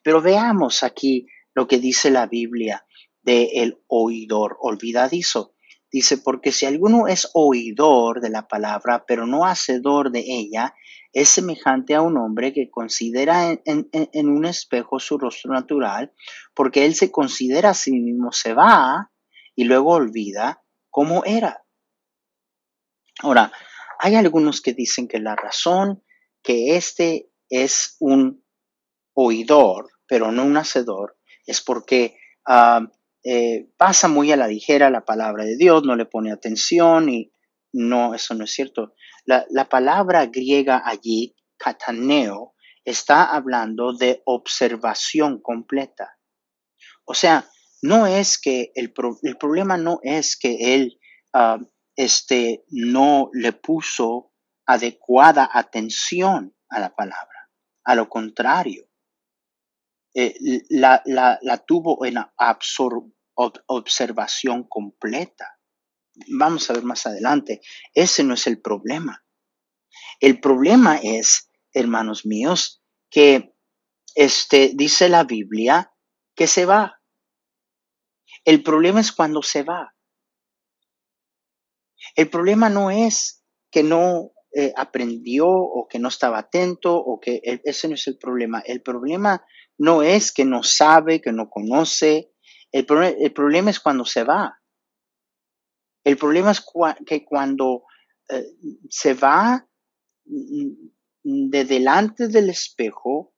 Pero 0.02 0.24
veamos 0.24 0.82
aquí 0.82 1.28
lo 1.54 1.68
que 1.68 1.78
dice 1.78 2.10
la 2.10 2.26
Biblia 2.26 2.84
de 3.22 3.44
el 3.62 3.80
oidor 3.86 4.58
olvidadizo. 4.60 5.54
Dice, 5.92 6.18
porque 6.18 6.52
si 6.52 6.66
alguno 6.66 7.08
es 7.08 7.30
oidor 7.36 8.20
de 8.20 8.32
la 8.32 8.48
palabra, 8.48 9.06
pero 9.08 9.28
no 9.28 9.46
hacedor 9.46 10.10
de 10.10 10.26
ella, 10.28 10.74
es 11.14 11.30
semejante 11.30 11.94
a 11.94 12.02
un 12.02 12.18
hombre 12.18 12.54
que 12.54 12.72
considera 12.72 13.52
en, 13.52 13.88
en, 13.92 14.30
un 14.30 14.46
espejo 14.46 15.00
su 15.00 15.20
rostro 15.20 15.54
natural, 15.54 16.12
porque 16.56 16.86
él 16.86 16.96
se 16.96 17.12
considera 17.12 17.70
a 17.70 17.76
sí 17.76 17.92
mismo, 17.92 18.32
se 18.32 18.56
va 18.56 19.12
y 19.56 19.66
luego 19.66 19.92
olvida 19.92 20.64
cómo 20.90 21.24
era. 21.26 21.64
Ahora, 23.20 23.52
hay 24.00 24.16
algunos 24.16 24.62
que 24.62 24.74
dicen 24.74 25.08
que 25.08 25.20
la 25.20 25.36
razón 25.36 26.04
que 26.44 26.78
este 26.78 27.30
es 27.50 27.96
un 28.00 28.44
oidor, 29.14 29.90
pero 30.08 30.32
no 30.32 30.44
un 30.44 30.58
hacedor, 30.58 31.18
es 31.46 31.62
porque 31.62 32.18
ah, 32.46 32.82
eh, 33.24 33.70
pasa 33.78 34.08
muy 34.08 34.32
a 34.32 34.38
la 34.38 34.48
ligera 34.48 34.90
la 34.90 35.06
palabra 35.06 35.44
de 35.44 35.58
Dios, 35.58 35.84
no 35.84 35.96
le 35.96 36.06
pone 36.06 36.32
atención 36.32 37.10
y 37.10 37.32
no, 37.74 38.14
eso 38.14 38.34
no 38.34 38.46
es 38.46 38.52
cierto. 38.52 38.94
La, 39.26 39.46
la 39.50 39.68
palabra 39.68 40.26
griega 40.28 40.82
allí, 40.86 41.36
kataneo, 41.58 42.54
está 42.86 43.26
hablando 43.26 43.92
de 43.94 44.22
observación 44.26 45.42
completa. 45.42 46.18
O 47.04 47.14
sea, 47.14 47.50
no 47.82 48.08
es 48.08 48.40
que 48.40 48.72
el, 48.76 48.94
el 49.24 49.38
problema 49.38 49.78
no 49.78 50.00
es 50.04 50.38
que 50.38 50.76
él 50.76 51.00
ah, 51.34 51.60
este, 51.96 52.64
no 52.70 53.30
le 53.34 53.54
puso 53.54 54.32
adecuada 54.66 55.50
atención 55.52 56.56
a 56.70 56.80
la 56.80 56.96
palabra. 56.96 57.50
A 57.84 57.96
lo 57.96 58.10
contrario, 58.10 58.88
eh, 60.14 60.36
la, 60.70 61.02
la, 61.06 61.58
tuvo 61.66 62.06
en 62.06 62.18
observación 63.68 64.64
completa. 64.68 65.60
Vamos 66.30 66.70
a 66.70 66.74
ver 66.74 66.84
más 66.84 67.06
adelante. 67.06 67.62
Ese 67.94 68.24
no 68.24 68.34
es 68.34 68.48
el 68.48 68.62
problema. 68.62 69.24
El 70.20 70.40
problema 70.40 70.98
es, 70.98 71.52
hermanos 71.72 72.26
míos, 72.26 72.84
que 73.10 73.56
este, 74.16 74.72
dice 74.74 75.08
la 75.08 75.24
Biblia 75.24 75.94
que 76.36 76.48
se 76.48 76.66
va. 76.66 76.97
El 78.46 78.64
problema 78.64 79.00
es 79.00 79.12
cuando 79.12 79.42
se 79.42 79.64
va. 79.64 79.94
El 82.16 82.30
problema 82.30 82.70
no 82.70 82.90
es 82.90 83.44
que 83.72 83.84
no 83.84 84.32
eh, 84.56 84.74
aprendió 84.76 85.48
o 85.48 85.88
que 85.88 86.00
no 86.00 86.08
estaba 86.08 86.40
atento 86.40 86.96
o 86.96 87.20
que 87.20 87.42
ese 87.64 87.88
no 87.88 87.96
es 87.96 88.08
el 88.08 88.18
problema. 88.18 88.60
El 88.66 88.82
problema 88.82 89.46
no 89.78 90.02
es 90.02 90.32
que 90.32 90.46
no 90.46 90.64
sabe, 90.64 91.22
que 91.22 91.32
no 91.32 91.50
conoce. 91.50 92.32
El, 92.72 92.86
problema 92.86 93.70
es 93.70 93.80
cuando 93.80 94.06
se 94.06 94.24
va. 94.24 94.60
El 96.04 96.18
problema 96.18 96.52
es 96.52 96.66
que 97.06 97.26
cuando 97.26 97.84
eh, 98.30 98.46
se 98.90 99.14
va 99.14 99.68
mm, 100.26 101.50
de 101.50 101.66
delante 101.66 102.28
del 102.28 102.50
espejo, 102.50 103.34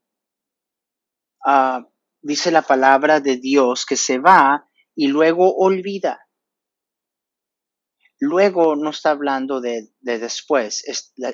ah, 1.45 1.85
dice 2.21 2.51
la 2.51 2.61
palabra 2.61 3.19
de 3.19 3.37
Dios 3.37 3.85
que 3.85 3.95
se 3.95 4.19
va 4.19 4.68
y 4.99 5.07
luego 5.07 5.55
olvida. 5.55 6.27
Luego 8.19 8.75
no 8.75 8.89
está 8.89 9.11
hablando 9.11 9.61
de, 9.61 9.93
después, 10.01 10.83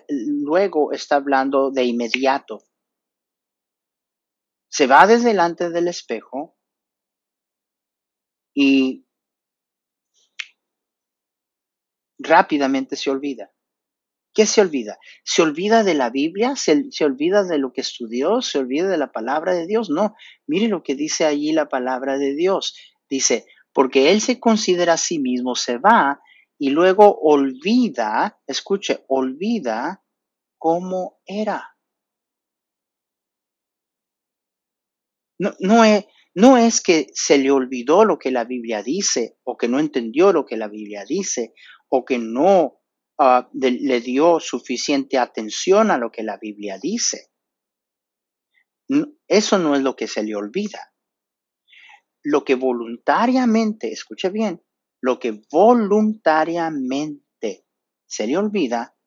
luego 0.08 0.92
está 0.92 1.16
hablando 1.16 1.72
de 1.72 1.86
inmediato. 1.86 2.64
Se 4.70 4.86
va 4.86 5.08
desde 5.08 5.30
delante 5.30 5.72
del 5.72 5.88
espejo 5.88 6.56
y 8.54 9.08
rápidamente 12.20 12.96
se 12.96 13.10
olvida. 13.10 13.52
¿Qué 14.32 14.46
se 14.46 14.62
olvida? 14.62 15.00
¿Se 15.24 15.42
olvida 15.42 15.84
de 15.84 15.96
la 15.96 16.12
Biblia? 16.12 16.56
¿Se, 16.56 16.92
¿Se, 16.92 17.04
olvida 17.04 17.44
de 17.44 17.58
lo 17.58 17.74
que 17.74 17.82
estudió? 17.82 18.44
¿Se 18.44 18.60
olvida 18.60 18.88
de 18.88 18.98
la 18.98 19.12
palabra 19.12 19.56
de 19.56 19.66
Dios? 19.66 19.90
No, 19.90 20.14
mire 20.46 20.68
lo 20.68 20.84
que 20.84 20.94
dice 20.94 21.26
allí 21.26 21.52
la 21.52 21.68
palabra 21.68 22.20
de 22.20 22.36
Dios. 22.36 22.76
Dice, 23.10 23.48
porque 23.76 24.10
él 24.12 24.22
se 24.22 24.40
considera 24.40 24.94
a 24.94 24.98
sí 24.98 25.20
mismo, 25.20 25.54
se 25.54 25.78
va 25.78 26.22
y 26.58 26.70
luego 26.70 27.20
olvida, 27.20 28.40
escuche, 28.48 29.04
olvida 29.10 30.02
cómo 30.58 31.20
era. 31.26 31.76
No, 35.38 35.54
no, 35.60 35.84
es, 35.84 36.06
no 36.34 36.58
es 36.58 36.80
que 36.80 37.08
se 37.14 37.38
le 37.38 37.52
olvidó 37.52 38.06
lo 38.06 38.18
que 38.18 38.32
la 38.32 38.46
Biblia 38.46 38.82
dice 38.82 39.38
o 39.44 39.58
que 39.58 39.68
no 39.68 39.82
entendió 39.82 40.32
lo 40.32 40.46
que 40.46 40.56
la 40.56 40.70
Biblia 40.70 41.04
dice 41.04 41.54
o 41.90 42.06
que 42.06 42.18
no 42.18 42.80
ah, 43.20 43.50
le 43.52 44.00
dio 44.00 44.40
suficiente 44.40 45.18
atención 45.18 45.92
a 45.92 45.98
lo 45.98 46.12
que 46.12 46.24
la 46.24 46.38
Biblia 46.38 46.80
dice. 46.82 47.28
Eso 49.28 49.60
no 49.60 49.76
es 49.76 49.82
lo 49.82 49.98
que 49.98 50.08
se 50.08 50.24
le 50.24 50.34
olvida. 50.34 50.95
Lo 52.28 52.44
que 52.44 52.56
voluntariamente, 52.56 53.92
escuche 53.92 54.30
bien, 54.30 54.66
lo 55.00 55.20
que 55.20 55.44
voluntariamente 55.52 57.68
se 58.08 58.26
le 58.26 58.36
olvida 58.36 58.98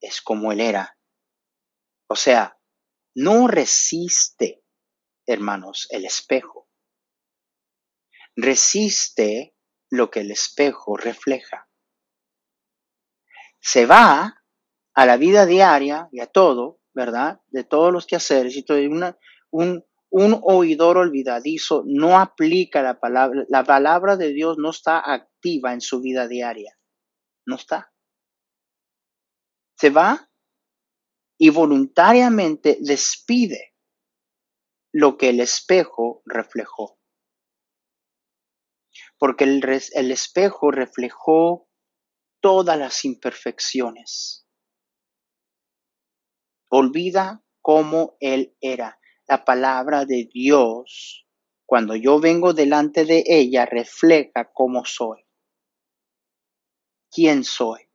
es 0.00 0.22
como 0.22 0.52
él 0.52 0.60
era. 0.60 0.96
O 2.08 2.16
sea, 2.16 2.58
no 3.14 3.46
resiste, 3.46 4.64
hermanos, 5.26 5.86
el 5.90 6.06
espejo. 6.06 6.70
Resiste 8.36 9.54
lo 9.90 10.10
que 10.10 10.20
el 10.20 10.30
espejo 10.30 10.96
refleja. 10.96 11.68
Se 13.60 13.84
va 13.84 14.46
a 14.94 15.04
la 15.04 15.18
vida 15.18 15.44
diaria 15.44 16.08
y 16.10 16.20
a 16.20 16.26
todo, 16.26 16.80
¿verdad? 16.94 17.42
De 17.48 17.64
todos 17.64 17.92
los 17.92 18.06
quehaceres 18.06 18.56
y 18.56 18.62
todo. 18.62 18.78
Una, 18.78 19.18
un, 19.50 19.84
un 20.10 20.40
oidor 20.42 20.98
olvidadizo 20.98 21.84
no 21.86 22.18
aplica 22.18 22.82
la 22.82 22.98
palabra, 22.98 23.44
la 23.48 23.64
palabra 23.64 24.16
de 24.16 24.32
Dios 24.32 24.58
no 24.58 24.70
está 24.70 24.98
activa 24.98 25.72
en 25.72 25.80
su 25.80 26.00
vida 26.00 26.26
diaria. 26.26 26.76
No 27.46 27.56
está. 27.56 27.92
Se 29.78 29.90
va 29.90 30.30
y 31.38 31.50
voluntariamente 31.50 32.76
despide 32.80 33.74
lo 34.92 35.16
que 35.16 35.30
el 35.30 35.40
espejo 35.40 36.22
reflejó. 36.26 36.98
Porque 39.16 39.44
el, 39.44 39.62
el 39.94 40.10
espejo 40.10 40.70
reflejó 40.70 41.68
todas 42.40 42.78
las 42.78 43.04
imperfecciones. 43.04 44.46
Olvida 46.68 47.44
cómo 47.62 48.16
él 48.20 48.56
era. 48.60 48.99
La 49.30 49.44
palabra 49.44 50.06
de 50.06 50.28
Dios, 50.28 51.24
cuando 51.64 51.94
yo 51.94 52.18
vengo 52.18 52.52
delante 52.52 53.04
de 53.04 53.22
ella, 53.28 53.64
refleja 53.64 54.50
cómo 54.52 54.84
soy. 54.84 55.24
¿Quién 57.12 57.44
soy? 57.44 57.88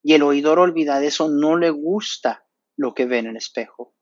Y 0.00 0.14
el 0.14 0.22
oidor 0.22 0.60
olvida 0.60 1.00
de 1.00 1.08
eso, 1.08 1.28
no 1.28 1.56
le 1.56 1.70
gusta 1.70 2.46
lo 2.76 2.94
que 2.94 3.06
ve 3.06 3.18
en 3.18 3.26
el 3.26 3.36
espejo. 3.36 3.96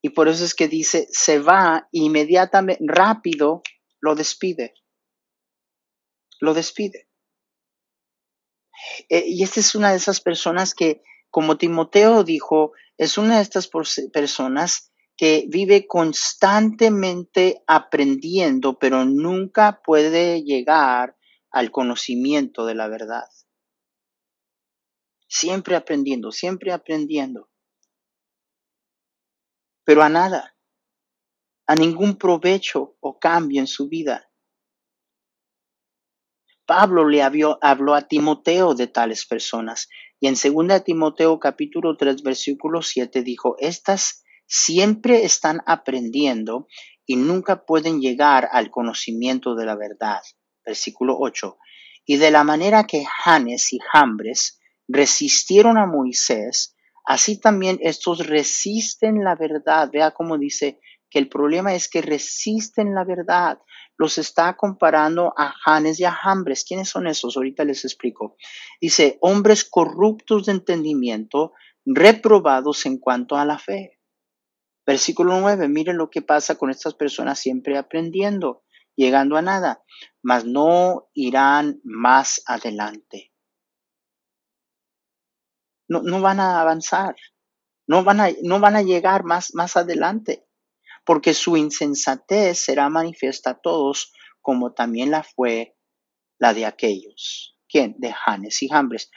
Y 0.00 0.08
por 0.08 0.28
eso 0.28 0.42
es 0.46 0.54
que 0.54 0.68
dice, 0.68 1.06
se 1.10 1.38
va 1.38 1.86
inmediatamente, 1.92 2.82
rápido, 2.88 3.62
lo 4.00 4.14
despide. 4.14 4.72
Lo 6.40 6.54
despide. 6.54 7.10
Eh, 9.10 9.24
y 9.26 9.42
esta 9.42 9.60
es 9.60 9.74
una 9.74 9.90
de 9.90 9.98
esas 9.98 10.22
personas 10.22 10.74
que, 10.74 11.02
como 11.28 11.58
Timoteo 11.58 12.24
dijo, 12.24 12.72
es 12.98 13.18
una 13.18 13.36
de 13.36 13.42
estas 13.42 13.68
personas 14.12 14.92
que 15.16 15.46
vive 15.48 15.86
constantemente 15.86 17.62
aprendiendo, 17.66 18.78
pero 18.78 19.04
nunca 19.04 19.80
puede 19.84 20.42
llegar 20.42 21.16
al 21.50 21.70
conocimiento 21.70 22.66
de 22.66 22.74
la 22.74 22.88
verdad 22.88 23.24
siempre 25.34 25.74
aprendiendo, 25.74 26.30
siempre 26.30 26.72
aprendiendo. 26.72 27.50
Pero 29.84 30.02
a 30.02 30.08
nada, 30.08 30.56
a 31.66 31.74
ningún 31.74 32.16
provecho 32.16 32.96
o 33.00 33.18
cambio 33.18 33.60
en 33.60 33.66
su 33.66 33.88
vida. 33.88 34.30
Pablo 36.66 37.06
le 37.06 37.22
habló, 37.22 37.58
habló 37.60 37.94
a 37.94 38.02
Timoteo 38.02 38.74
de 38.74 38.86
tales 38.86 39.26
personas 39.26 39.88
y 40.24 40.26
en 40.26 40.36
2 40.36 40.84
Timoteo 40.84 41.38
capítulo 41.38 41.98
3 41.98 42.22
versículo 42.22 42.80
7 42.80 43.22
dijo, 43.22 43.56
estas 43.58 44.24
siempre 44.46 45.26
están 45.26 45.60
aprendiendo 45.66 46.66
y 47.04 47.16
nunca 47.16 47.66
pueden 47.66 48.00
llegar 48.00 48.48
al 48.50 48.70
conocimiento 48.70 49.54
de 49.54 49.66
la 49.66 49.76
verdad. 49.76 50.22
Versículo 50.64 51.18
8. 51.20 51.58
Y 52.06 52.16
de 52.16 52.30
la 52.30 52.42
manera 52.42 52.84
que 52.84 53.04
Janes 53.04 53.70
y 53.74 53.78
Jambres 53.92 54.58
resistieron 54.88 55.76
a 55.76 55.84
Moisés, 55.84 56.74
así 57.04 57.38
también 57.38 57.78
estos 57.82 58.26
resisten 58.26 59.24
la 59.24 59.36
verdad. 59.36 59.90
Vea 59.92 60.12
cómo 60.12 60.38
dice 60.38 60.80
que 61.10 61.18
el 61.18 61.28
problema 61.28 61.74
es 61.74 61.86
que 61.90 62.00
resisten 62.00 62.94
la 62.94 63.04
verdad. 63.04 63.58
Los 63.96 64.18
está 64.18 64.56
comparando 64.56 65.32
a 65.36 65.52
Janes 65.64 66.00
y 66.00 66.04
a 66.04 66.12
Jambres. 66.12 66.64
¿Quiénes 66.64 66.88
son 66.88 67.06
esos? 67.06 67.36
Ahorita 67.36 67.64
les 67.64 67.84
explico. 67.84 68.36
Dice, 68.80 69.18
hombres 69.20 69.64
corruptos 69.64 70.46
de 70.46 70.52
entendimiento, 70.52 71.52
reprobados 71.84 72.86
en 72.86 72.98
cuanto 72.98 73.36
a 73.36 73.44
la 73.44 73.58
fe. 73.58 74.00
Versículo 74.86 75.40
9, 75.40 75.68
miren 75.68 75.96
lo 75.96 76.10
que 76.10 76.22
pasa 76.22 76.56
con 76.56 76.70
estas 76.70 76.94
personas 76.94 77.38
siempre 77.38 77.78
aprendiendo, 77.78 78.64
llegando 78.96 79.36
a 79.36 79.42
nada, 79.42 79.82
mas 80.22 80.44
no 80.44 81.08
irán 81.14 81.80
más 81.84 82.42
adelante 82.46 83.34
no, 85.88 86.02
no 86.02 86.20
van 86.20 86.40
a 86.40 86.60
avanzar, 86.60 87.14
no 87.86 88.04
van 88.04 88.20
a, 88.20 88.28
no 88.42 88.60
van 88.60 88.76
a 88.76 88.82
llegar 88.82 89.24
más, 89.24 89.54
más 89.54 89.76
adelante, 89.76 90.46
porque 91.04 91.34
su 91.34 91.56
insensatez 91.56 92.58
será 92.58 92.88
manifiesta 92.88 93.50
a 93.50 93.60
todos, 93.60 94.12
como 94.40 94.72
también 94.72 95.10
la 95.10 95.22
fue 95.22 95.76
la 96.38 96.54
de 96.54 96.66
aquellos. 96.66 97.56
¿Quién? 97.68 97.94
De 97.98 98.12
Janes 98.12 98.62
y 98.62 98.68
Jambres. 98.68 99.10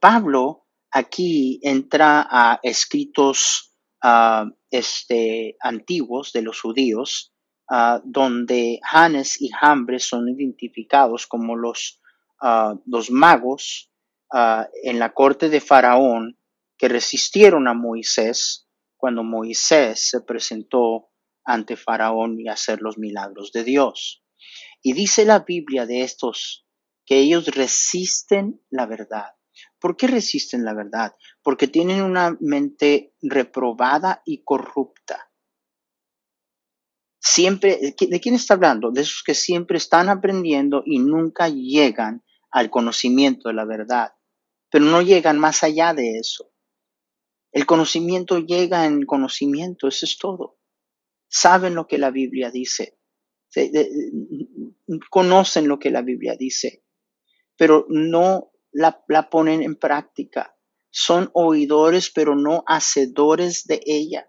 Pablo 0.00 0.66
aquí 0.90 1.60
entra 1.62 2.26
a 2.30 2.60
escritos 2.62 3.74
este, 4.70 5.56
antiguos 5.60 6.32
de 6.32 6.42
los 6.42 6.60
judíos, 6.60 7.32
donde 8.04 8.80
Janes 8.82 9.40
y 9.40 9.48
Jambres 9.48 10.06
son 10.06 10.28
identificados 10.28 11.26
como 11.26 11.56
los, 11.56 12.00
los 12.86 13.10
magos 13.10 13.90
en 14.82 14.98
la 14.98 15.12
corte 15.12 15.48
de 15.48 15.60
Faraón 15.60 16.38
que 16.76 16.88
resistieron 16.88 17.68
a 17.68 17.74
Moisés 17.74 18.63
cuando 19.04 19.22
Moisés 19.22 20.08
se 20.08 20.22
presentó 20.22 21.10
ante 21.44 21.76
Faraón 21.76 22.40
y 22.40 22.48
hacer 22.48 22.80
los 22.80 22.96
milagros 22.96 23.52
de 23.52 23.62
Dios. 23.62 24.24
Y 24.80 24.94
dice 24.94 25.26
la 25.26 25.40
Biblia 25.40 25.84
de 25.84 26.04
estos 26.04 26.66
que 27.04 27.18
ellos 27.18 27.48
resisten 27.48 28.62
la 28.70 28.86
verdad. 28.86 29.34
¿Por 29.78 29.98
qué 29.98 30.06
resisten 30.06 30.64
la 30.64 30.72
verdad? 30.72 31.14
Porque 31.42 31.68
tienen 31.68 32.00
una 32.00 32.34
mente 32.40 33.12
reprobada 33.20 34.22
y 34.24 34.42
corrupta. 34.42 35.30
Siempre, 37.20 37.78
¿de 37.98 38.20
quién 38.22 38.36
está 38.36 38.54
hablando? 38.54 38.90
De 38.90 39.02
esos 39.02 39.22
que 39.22 39.34
siempre 39.34 39.76
están 39.76 40.08
aprendiendo 40.08 40.82
y 40.86 40.98
nunca 40.98 41.50
llegan 41.50 42.24
al 42.50 42.70
conocimiento 42.70 43.50
de 43.50 43.54
la 43.54 43.66
verdad 43.66 44.14
pero 44.74 44.86
no 44.86 45.02
llegan 45.02 45.38
más 45.38 45.62
allá 45.62 45.94
de 45.94 46.18
eso. 46.18 46.50
El 47.54 47.66
conocimiento 47.66 48.40
llega 48.40 48.84
en 48.84 49.06
conocimiento, 49.06 49.86
eso 49.86 50.06
es 50.06 50.18
todo. 50.18 50.58
Saben 51.28 51.76
lo 51.76 51.86
que 51.86 51.98
la 51.98 52.10
Biblia 52.10 52.50
dice, 52.50 52.98
conocen 55.08 55.68
lo 55.68 55.78
que 55.78 55.92
la 55.92 56.02
Biblia 56.02 56.34
dice, 56.36 56.84
pero 57.56 57.86
no 57.88 58.50
la, 58.72 59.04
la 59.06 59.30
ponen 59.30 59.62
en 59.62 59.76
práctica. 59.76 60.58
Son 60.90 61.30
oidores, 61.32 62.10
pero 62.10 62.34
no 62.34 62.64
hacedores 62.66 63.68
de 63.68 63.80
ella. 63.86 64.28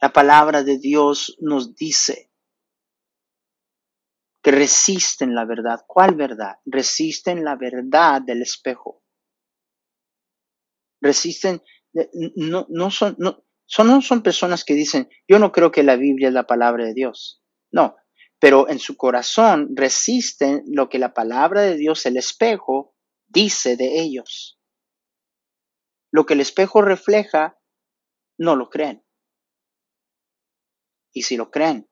La 0.00 0.12
palabra 0.12 0.64
de 0.64 0.78
Dios 0.78 1.36
nos 1.38 1.76
dice 1.76 2.32
que 4.42 4.50
resisten 4.50 5.36
la 5.36 5.44
verdad. 5.44 5.84
¿Cuál 5.86 6.16
verdad? 6.16 6.56
Resisten 6.64 7.44
la 7.44 7.54
verdad 7.54 8.22
del 8.22 8.42
espejo. 8.42 8.99
Resisten, 11.00 11.62
no, 12.36 12.66
no 12.68 12.90
son, 12.90 13.16
no, 13.18 13.44
son, 13.66 13.86
no 13.88 14.02
son 14.02 14.22
personas 14.22 14.64
que 14.64 14.74
dicen, 14.74 15.08
yo 15.28 15.38
no 15.38 15.52
creo 15.52 15.70
que 15.70 15.82
la 15.82 15.96
Biblia 15.96 16.28
es 16.28 16.34
la 16.34 16.46
palabra 16.46 16.84
de 16.84 16.94
Dios. 16.94 17.42
No, 17.72 17.96
pero 18.38 18.68
en 18.68 18.78
su 18.78 18.96
corazón 18.96 19.70
resisten 19.74 20.62
lo 20.66 20.88
que 20.88 20.98
la 20.98 21.14
palabra 21.14 21.62
de 21.62 21.76
Dios, 21.76 22.06
el 22.06 22.16
espejo, 22.16 22.96
dice 23.28 23.76
de 23.76 24.00
ellos. 24.00 24.58
Lo 26.10 26.26
que 26.26 26.34
el 26.34 26.40
espejo 26.40 26.82
refleja, 26.82 27.58
no 28.38 28.56
lo 28.56 28.70
creen. 28.70 29.04
Y 31.12 31.22
si 31.22 31.36
lo 31.36 31.50
creen, 31.50 31.88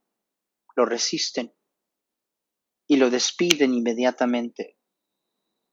lo 0.74 0.86
resisten 0.86 1.54
y 2.88 2.96
lo 2.96 3.10
despiden 3.10 3.74
inmediatamente. 3.74 4.77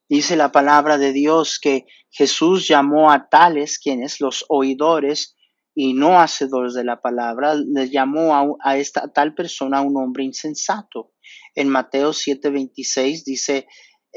Dice 0.08 0.36
la 0.36 0.52
palabra 0.52 0.98
de 0.98 1.14
Dios 1.14 1.60
que 1.60 1.86
Jesús 2.12 2.68
llamó 2.68 3.12
a 3.12 3.28
tales 3.28 3.80
quienes 3.80 4.22
los 4.22 4.46
oidores 4.50 5.36
y 5.74 5.94
no 5.94 6.20
hacedores 6.20 6.74
de 6.74 6.86
la 6.86 7.02
palabra, 7.02 7.56
le 7.56 7.90
llamó 7.90 8.58
a, 8.64 8.78
esta 8.78 9.12
tal 9.12 9.36
persona 9.36 9.82
un 9.82 9.98
hombre 9.98 10.24
insensato. 10.24 11.12
En 11.54 11.70
Mateo 11.70 12.12
7:26 12.12 13.24
dice, 13.26 13.68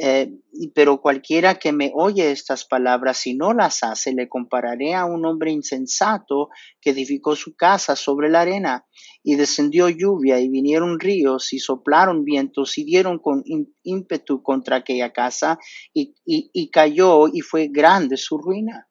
eh, 0.00 0.30
pero 0.74 1.00
cualquiera 1.00 1.56
que 1.56 1.72
me 1.72 1.90
oye 1.94 2.30
estas 2.30 2.64
palabras 2.64 3.26
y 3.26 3.34
no 3.34 3.52
las 3.52 3.82
hace, 3.82 4.12
le 4.12 4.28
compararé 4.28 4.94
a 4.94 5.04
un 5.04 5.26
hombre 5.26 5.50
insensato 5.50 6.50
que 6.80 6.90
edificó 6.90 7.34
su 7.34 7.56
casa 7.56 7.96
sobre 7.96 8.30
la 8.30 8.42
arena 8.42 8.86
y 9.24 9.34
descendió 9.34 9.88
lluvia 9.88 10.38
y 10.38 10.48
vinieron 10.48 11.00
ríos 11.00 11.52
y 11.52 11.58
soplaron 11.58 12.24
vientos 12.24 12.78
y 12.78 12.84
dieron 12.84 13.18
con 13.18 13.42
ímpetu 13.82 14.42
contra 14.42 14.76
aquella 14.76 15.12
casa 15.12 15.58
y, 15.92 16.14
y 16.24 16.70
cayó 16.70 17.26
y 17.26 17.40
fue 17.40 17.68
grande 17.68 18.16
su 18.16 18.38
ruina. 18.38 18.88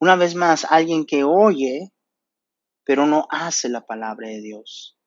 Una 0.00 0.16
vez 0.16 0.34
más, 0.34 0.66
alguien 0.70 1.06
que 1.06 1.24
oye, 1.24 1.92
pero 2.84 3.06
no 3.06 3.26
hace 3.30 3.68
la 3.68 3.86
palabra 3.86 4.28
de 4.28 4.40
Dios. 4.42 4.99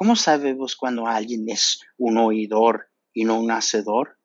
¿Cómo 0.00 0.16
sabemos 0.16 0.76
cuando 0.76 1.06
alguien 1.06 1.46
es 1.50 1.82
un 1.98 2.16
oidor 2.16 2.88
y 3.12 3.24
no 3.26 3.38
un 3.38 3.50
hacedor? 3.50 4.18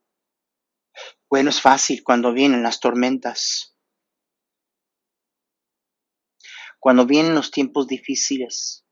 Bueno, 1.30 1.50
es 1.50 1.60
fácil 1.60 2.02
cuando 2.02 2.32
vienen 2.32 2.64
las 2.64 2.80
tormentas, 2.80 3.76
cuando 6.80 7.06
vienen 7.06 7.36
los 7.36 7.52
tiempos 7.52 7.88
difíciles. 7.88 8.86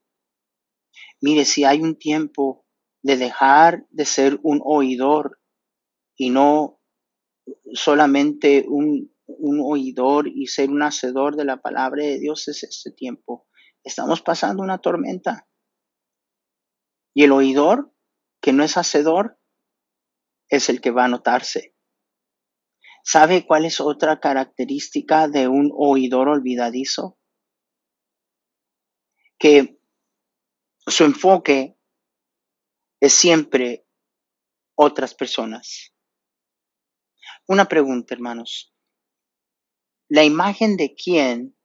Mire, 1.22 1.46
si 1.46 1.64
hay 1.64 1.80
un 1.80 1.96
tiempo 1.96 2.66
de 3.02 3.16
dejar 3.16 3.86
de 3.88 4.04
ser 4.04 4.38
un 4.42 4.60
oidor 4.62 5.40
y 6.18 6.28
no 6.28 6.82
solamente 7.72 8.66
un, 8.68 9.10
un 9.24 9.60
oidor 9.62 10.28
y 10.28 10.48
ser 10.48 10.68
un 10.68 10.82
hacedor 10.82 11.34
de 11.36 11.46
la 11.46 11.62
palabra 11.62 12.04
de 12.04 12.18
Dios, 12.18 12.46
es 12.48 12.62
este 12.62 12.90
tiempo. 12.90 13.48
Estamos 13.82 14.20
pasando 14.20 14.62
una 14.62 14.76
tormenta. 14.76 15.48
Y 17.14 17.24
el 17.24 17.32
oidor, 17.32 17.94
que 18.42 18.52
no 18.52 18.64
es 18.64 18.76
hacedor, 18.76 19.38
es 20.48 20.68
el 20.68 20.80
que 20.80 20.90
va 20.90 21.04
a 21.04 21.08
notarse. 21.08 21.74
¿Sabe 23.04 23.46
cuál 23.46 23.64
es 23.64 23.80
otra 23.80 24.18
característica 24.18 25.28
de 25.28 25.46
un 25.46 25.70
oidor 25.76 26.28
olvidadizo? 26.28 27.18
Que 29.38 29.78
su 30.86 31.04
enfoque 31.04 31.78
es 33.00 33.12
siempre 33.12 33.86
otras 34.74 35.14
personas. 35.14 35.94
Una 37.46 37.66
pregunta, 37.66 38.14
hermanos. 38.14 38.74
¿La 40.08 40.24
imagen 40.24 40.76
de 40.76 40.94
quién 40.94 41.56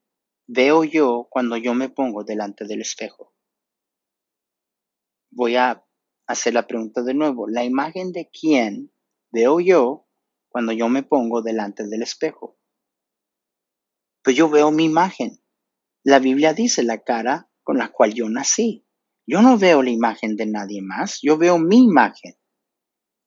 veo 0.45 0.83
yo 0.83 1.27
cuando 1.29 1.57
yo 1.57 1.73
me 1.73 1.89
pongo 1.89 2.23
delante 2.23 2.65
del 2.65 2.81
espejo? 2.81 3.33
Voy 5.31 5.55
a 5.55 5.85
hacer 6.27 6.53
la 6.53 6.67
pregunta 6.67 7.01
de 7.01 7.13
nuevo. 7.13 7.47
¿La 7.47 7.63
imagen 7.63 8.11
de 8.11 8.29
quién 8.29 8.91
veo 9.31 9.59
yo 9.59 10.07
cuando 10.47 10.71
yo 10.71 10.89
me 10.89 11.03
pongo 11.03 11.41
delante 11.41 11.87
del 11.87 12.03
espejo? 12.03 12.57
Pues 14.23 14.35
yo 14.35 14.49
veo 14.49 14.71
mi 14.71 14.85
imagen. 14.85 15.41
La 16.03 16.19
Biblia 16.19 16.53
dice 16.53 16.83
la 16.83 16.99
cara 16.99 17.49
con 17.63 17.77
la 17.77 17.91
cual 17.91 18.13
yo 18.13 18.29
nací. 18.29 18.85
Yo 19.25 19.41
no 19.41 19.57
veo 19.57 19.83
la 19.83 19.91
imagen 19.91 20.35
de 20.35 20.47
nadie 20.47 20.81
más, 20.81 21.19
yo 21.21 21.37
veo 21.37 21.59
mi 21.59 21.83
imagen. 21.83 22.35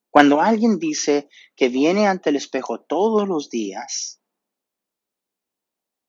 Cuando 0.09 0.41
alguien 0.41 0.77
dice 0.77 1.29
que 1.55 1.69
viene 1.69 2.07
ante 2.07 2.29
el 2.29 2.35
espejo 2.35 2.81
todos 2.81 3.27
los 3.27 3.49
días, 3.49 4.21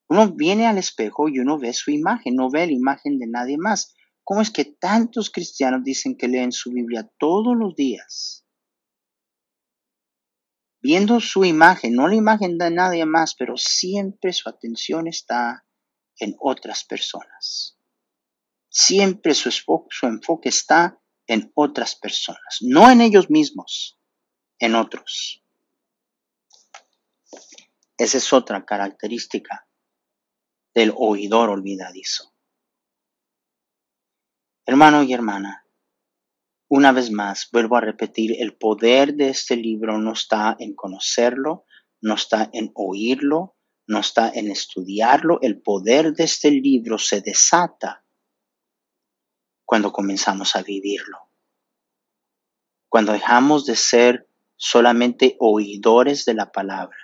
uno 0.09 0.33
viene 0.33 0.67
al 0.67 0.79
espejo 0.79 1.29
y 1.29 1.39
uno 1.39 1.59
ve 1.59 1.73
su 1.73 1.91
imagen, 1.91 2.35
no 2.35 2.51
ve 2.51 2.67
la 2.67 2.73
imagen 2.73 3.19
de 3.19 3.27
nadie 3.27 3.57
más. 3.57 3.95
¿Cómo 4.25 4.41
es 4.41 4.51
que 4.51 4.65
tantos 4.65 5.31
cristianos 5.31 5.85
dicen 5.85 6.17
que 6.17 6.29
leen 6.29 6.51
su 6.51 6.71
Biblia 6.71 7.09
todos 7.19 7.55
los 7.57 7.77
días? 7.77 8.47
Viendo 10.81 11.21
su 11.21 11.45
imagen, 11.45 11.95
no 11.95 12.09
la 12.09 12.15
imagen 12.15 12.59
de 12.59 12.71
nadie 12.71 13.05
más, 13.07 13.35
pero 13.35 13.57
siempre 13.57 14.33
su 14.33 14.49
atención 14.49 15.07
está 15.07 15.67
en 16.19 16.35
otras 16.41 16.85
personas. 16.85 17.79
Siempre 18.69 19.35
su, 19.35 19.51
su 19.51 20.07
enfoque 20.07 20.49
está 20.49 20.99
en 21.27 21.53
otras 21.55 21.95
personas, 21.95 22.59
no 22.61 22.91
en 22.91 23.01
ellos 23.01 23.31
mismos, 23.31 23.99
en 24.59 24.75
otros. 24.75 25.43
Esa 27.97 28.19
es 28.19 28.33
otra 28.33 28.65
característica 28.65 29.67
del 30.75 30.93
oidor 30.97 31.51
olvidadizo. 31.51 32.34
Hermano 34.67 35.03
y 35.03 35.13
hermana, 35.13 35.67
una 36.69 36.93
vez 36.93 37.11
más 37.11 37.49
vuelvo 37.53 37.77
a 37.77 37.83
repetir, 37.83 38.41
el 38.41 38.57
poder 38.57 39.15
de 39.15 39.29
este 39.29 39.57
libro 39.57 39.99
no 39.99 40.13
está 40.13 40.57
en 40.59 40.75
conocerlo, 40.75 41.67
no 42.01 42.15
está 42.15 42.49
en 42.53 42.73
oírlo, 42.75 43.57
no 43.87 44.01
está 44.01 44.31
en 44.31 44.51
estudiarlo. 44.51 45.39
El 45.43 45.61
poder 45.61 46.15
de 46.15 46.25
este 46.25 46.51
libro 46.51 46.99
se 46.99 47.21
desata 47.21 48.05
cuando 49.67 49.93
comenzamos 49.93 50.57
a 50.57 50.63
vivirlo. 50.63 51.31
Cuando 52.89 53.13
dejamos 53.13 53.67
de 53.67 53.77
ser 53.77 54.29
solamente 54.57 55.37
oidores 55.41 56.25
de 56.25 56.35
la 56.35 56.53
palabra. 56.53 56.97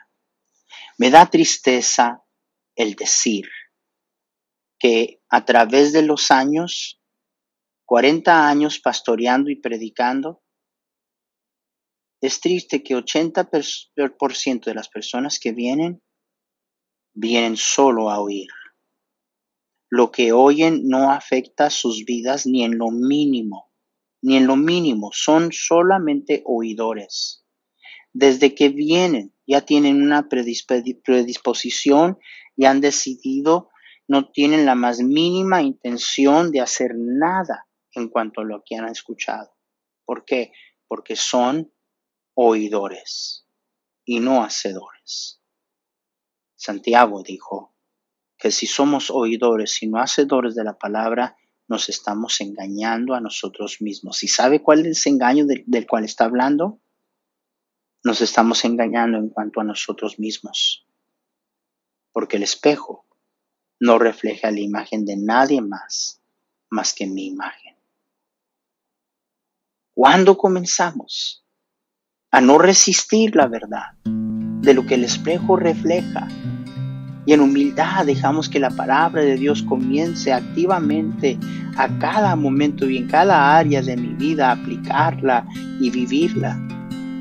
Me 0.96 1.10
da 1.10 1.26
tristeza 1.26 2.24
el 2.74 2.94
decir 2.94 3.48
que 4.78 5.20
a 5.28 5.44
través 5.44 5.92
de 5.92 6.02
los 6.02 6.30
años 6.30 6.99
40 7.90 8.48
años 8.48 8.78
pastoreando 8.78 9.50
y 9.50 9.56
predicando, 9.56 10.44
es 12.22 12.40
triste 12.40 12.84
que 12.84 12.94
80% 12.94 14.64
de 14.64 14.74
las 14.74 14.88
personas 14.88 15.40
que 15.40 15.50
vienen, 15.50 16.00
vienen 17.12 17.56
solo 17.56 18.08
a 18.10 18.20
oír. 18.20 18.46
Lo 19.88 20.12
que 20.12 20.30
oyen 20.30 20.86
no 20.86 21.10
afecta 21.10 21.68
sus 21.68 22.04
vidas 22.04 22.46
ni 22.46 22.62
en 22.62 22.78
lo 22.78 22.92
mínimo, 22.92 23.72
ni 24.22 24.36
en 24.36 24.46
lo 24.46 24.54
mínimo, 24.54 25.10
son 25.12 25.50
solamente 25.50 26.44
oidores. 26.46 27.44
Desde 28.12 28.54
que 28.54 28.68
vienen 28.68 29.34
ya 29.48 29.62
tienen 29.62 30.00
una 30.00 30.28
predisposición 30.28 32.18
y 32.54 32.66
han 32.66 32.80
decidido, 32.80 33.70
no 34.06 34.30
tienen 34.30 34.64
la 34.64 34.76
más 34.76 35.00
mínima 35.00 35.62
intención 35.62 36.52
de 36.52 36.60
hacer 36.60 36.92
nada 36.94 37.66
en 37.94 38.08
cuanto 38.08 38.40
a 38.40 38.44
lo 38.44 38.62
que 38.64 38.76
han 38.76 38.88
escuchado. 38.88 39.52
¿Por 40.04 40.24
qué? 40.24 40.52
Porque 40.86 41.16
son 41.16 41.72
oidores 42.34 43.46
y 44.04 44.20
no 44.20 44.42
hacedores. 44.42 45.40
Santiago 46.56 47.22
dijo 47.22 47.74
que 48.38 48.50
si 48.50 48.66
somos 48.66 49.10
oidores 49.10 49.82
y 49.82 49.88
no 49.88 50.00
hacedores 50.00 50.54
de 50.54 50.64
la 50.64 50.78
palabra, 50.78 51.36
nos 51.68 51.88
estamos 51.88 52.40
engañando 52.40 53.14
a 53.14 53.20
nosotros 53.20 53.80
mismos. 53.80 54.22
¿Y 54.22 54.28
sabe 54.28 54.62
cuál 54.62 54.86
es 54.86 55.06
el 55.06 55.14
engaño 55.14 55.46
del, 55.46 55.62
del 55.66 55.86
cual 55.86 56.04
está 56.04 56.24
hablando? 56.24 56.80
Nos 58.02 58.20
estamos 58.20 58.64
engañando 58.64 59.18
en 59.18 59.28
cuanto 59.28 59.60
a 59.60 59.64
nosotros 59.64 60.18
mismos. 60.18 60.86
Porque 62.12 62.38
el 62.38 62.42
espejo 62.42 63.06
no 63.78 63.98
refleja 63.98 64.50
la 64.50 64.60
imagen 64.60 65.04
de 65.04 65.16
nadie 65.16 65.60
más 65.60 66.20
más 66.70 66.94
que 66.94 67.06
mi 67.06 67.26
imagen. 67.26 67.59
¿Cuándo 70.02 70.38
comenzamos 70.38 71.44
a 72.32 72.40
no 72.40 72.56
resistir 72.56 73.36
la 73.36 73.48
verdad 73.48 73.92
de 74.02 74.72
lo 74.72 74.86
que 74.86 74.94
el 74.94 75.04
espejo 75.04 75.56
refleja? 75.56 76.26
Y 77.26 77.34
en 77.34 77.42
humildad 77.42 78.06
dejamos 78.06 78.48
que 78.48 78.58
la 78.58 78.70
palabra 78.70 79.20
de 79.20 79.36
Dios 79.36 79.62
comience 79.62 80.32
activamente 80.32 81.38
a 81.76 81.98
cada 81.98 82.34
momento 82.34 82.88
y 82.88 82.96
en 82.96 83.08
cada 83.08 83.58
área 83.58 83.82
de 83.82 83.94
mi 83.98 84.14
vida 84.14 84.48
a 84.48 84.52
aplicarla 84.52 85.46
y 85.78 85.90
vivirla. 85.90 86.58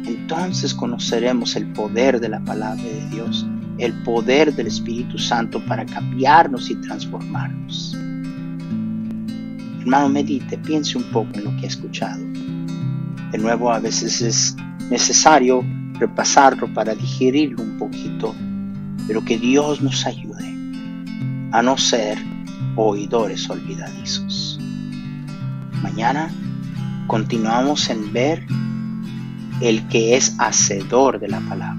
Entonces 0.06 0.74
conoceremos 0.74 1.58
el 1.58 1.74
poder 1.74 2.22
de 2.22 2.30
la 2.30 2.40
palabra 2.40 2.82
de 2.82 3.10
Dios, 3.10 3.46
el 3.78 3.92
poder 4.04 4.54
del 4.54 4.68
Espíritu 4.68 5.18
Santo 5.18 5.62
para 5.66 5.86
cambiarnos 5.86 6.70
y 6.70 6.76
transformarnos. 6.76 7.94
Hermano, 9.82 10.08
medite, 10.08 10.58
piense 10.60 10.98
un 10.98 11.12
poco 11.12 11.32
en 11.34 11.44
lo 11.44 11.58
que 11.58 11.66
ha 11.66 11.68
escuchado. 11.68 12.29
De 13.32 13.38
nuevo, 13.38 13.72
a 13.72 13.80
veces 13.80 14.22
es 14.22 14.56
necesario 14.90 15.64
repasarlo 15.94 16.74
para 16.74 16.96
digerirlo 16.96 17.62
un 17.62 17.78
poquito, 17.78 18.34
pero 19.08 19.24
que 19.24 19.38
Dios 19.38 19.82
nos 19.82 20.06
ayude 20.06 20.48
a 21.52 21.62
no 21.62 21.78
ser 21.78 22.18
oidores 22.76 23.50
olvidadizos. 23.50 24.60
Mañana 25.82 26.30
continuamos 27.08 27.90
en 27.90 28.12
ver 28.14 28.46
el 29.62 29.88
que 29.88 30.16
es 30.16 30.36
hacedor 30.40 31.20
de 31.20 31.28
la 31.28 31.40
palabra. 31.42 31.78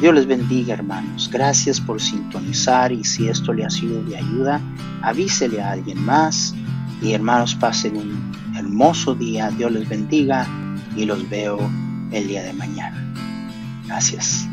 Dios 0.00 0.14
les 0.14 0.26
bendiga 0.26 0.74
hermanos. 0.74 1.28
Gracias 1.32 1.80
por 1.80 2.00
sintonizar 2.00 2.92
y 2.92 3.02
si 3.02 3.28
esto 3.28 3.52
le 3.52 3.64
ha 3.64 3.70
sido 3.70 4.02
de 4.04 4.16
ayuda, 4.16 4.60
avísele 5.02 5.60
a 5.60 5.72
alguien 5.72 6.04
más 6.04 6.54
y 7.02 7.12
hermanos 7.12 7.54
pasen 7.56 7.96
un 7.96 8.32
hermoso 8.78 9.16
día. 9.16 9.50
Dios 9.50 9.72
les 9.72 9.88
bendiga 9.88 10.46
y 10.94 11.04
los 11.04 11.28
veo 11.28 11.58
el 12.12 12.28
día 12.28 12.44
de 12.44 12.52
mañana. 12.52 13.12
Gracias. 13.88 14.48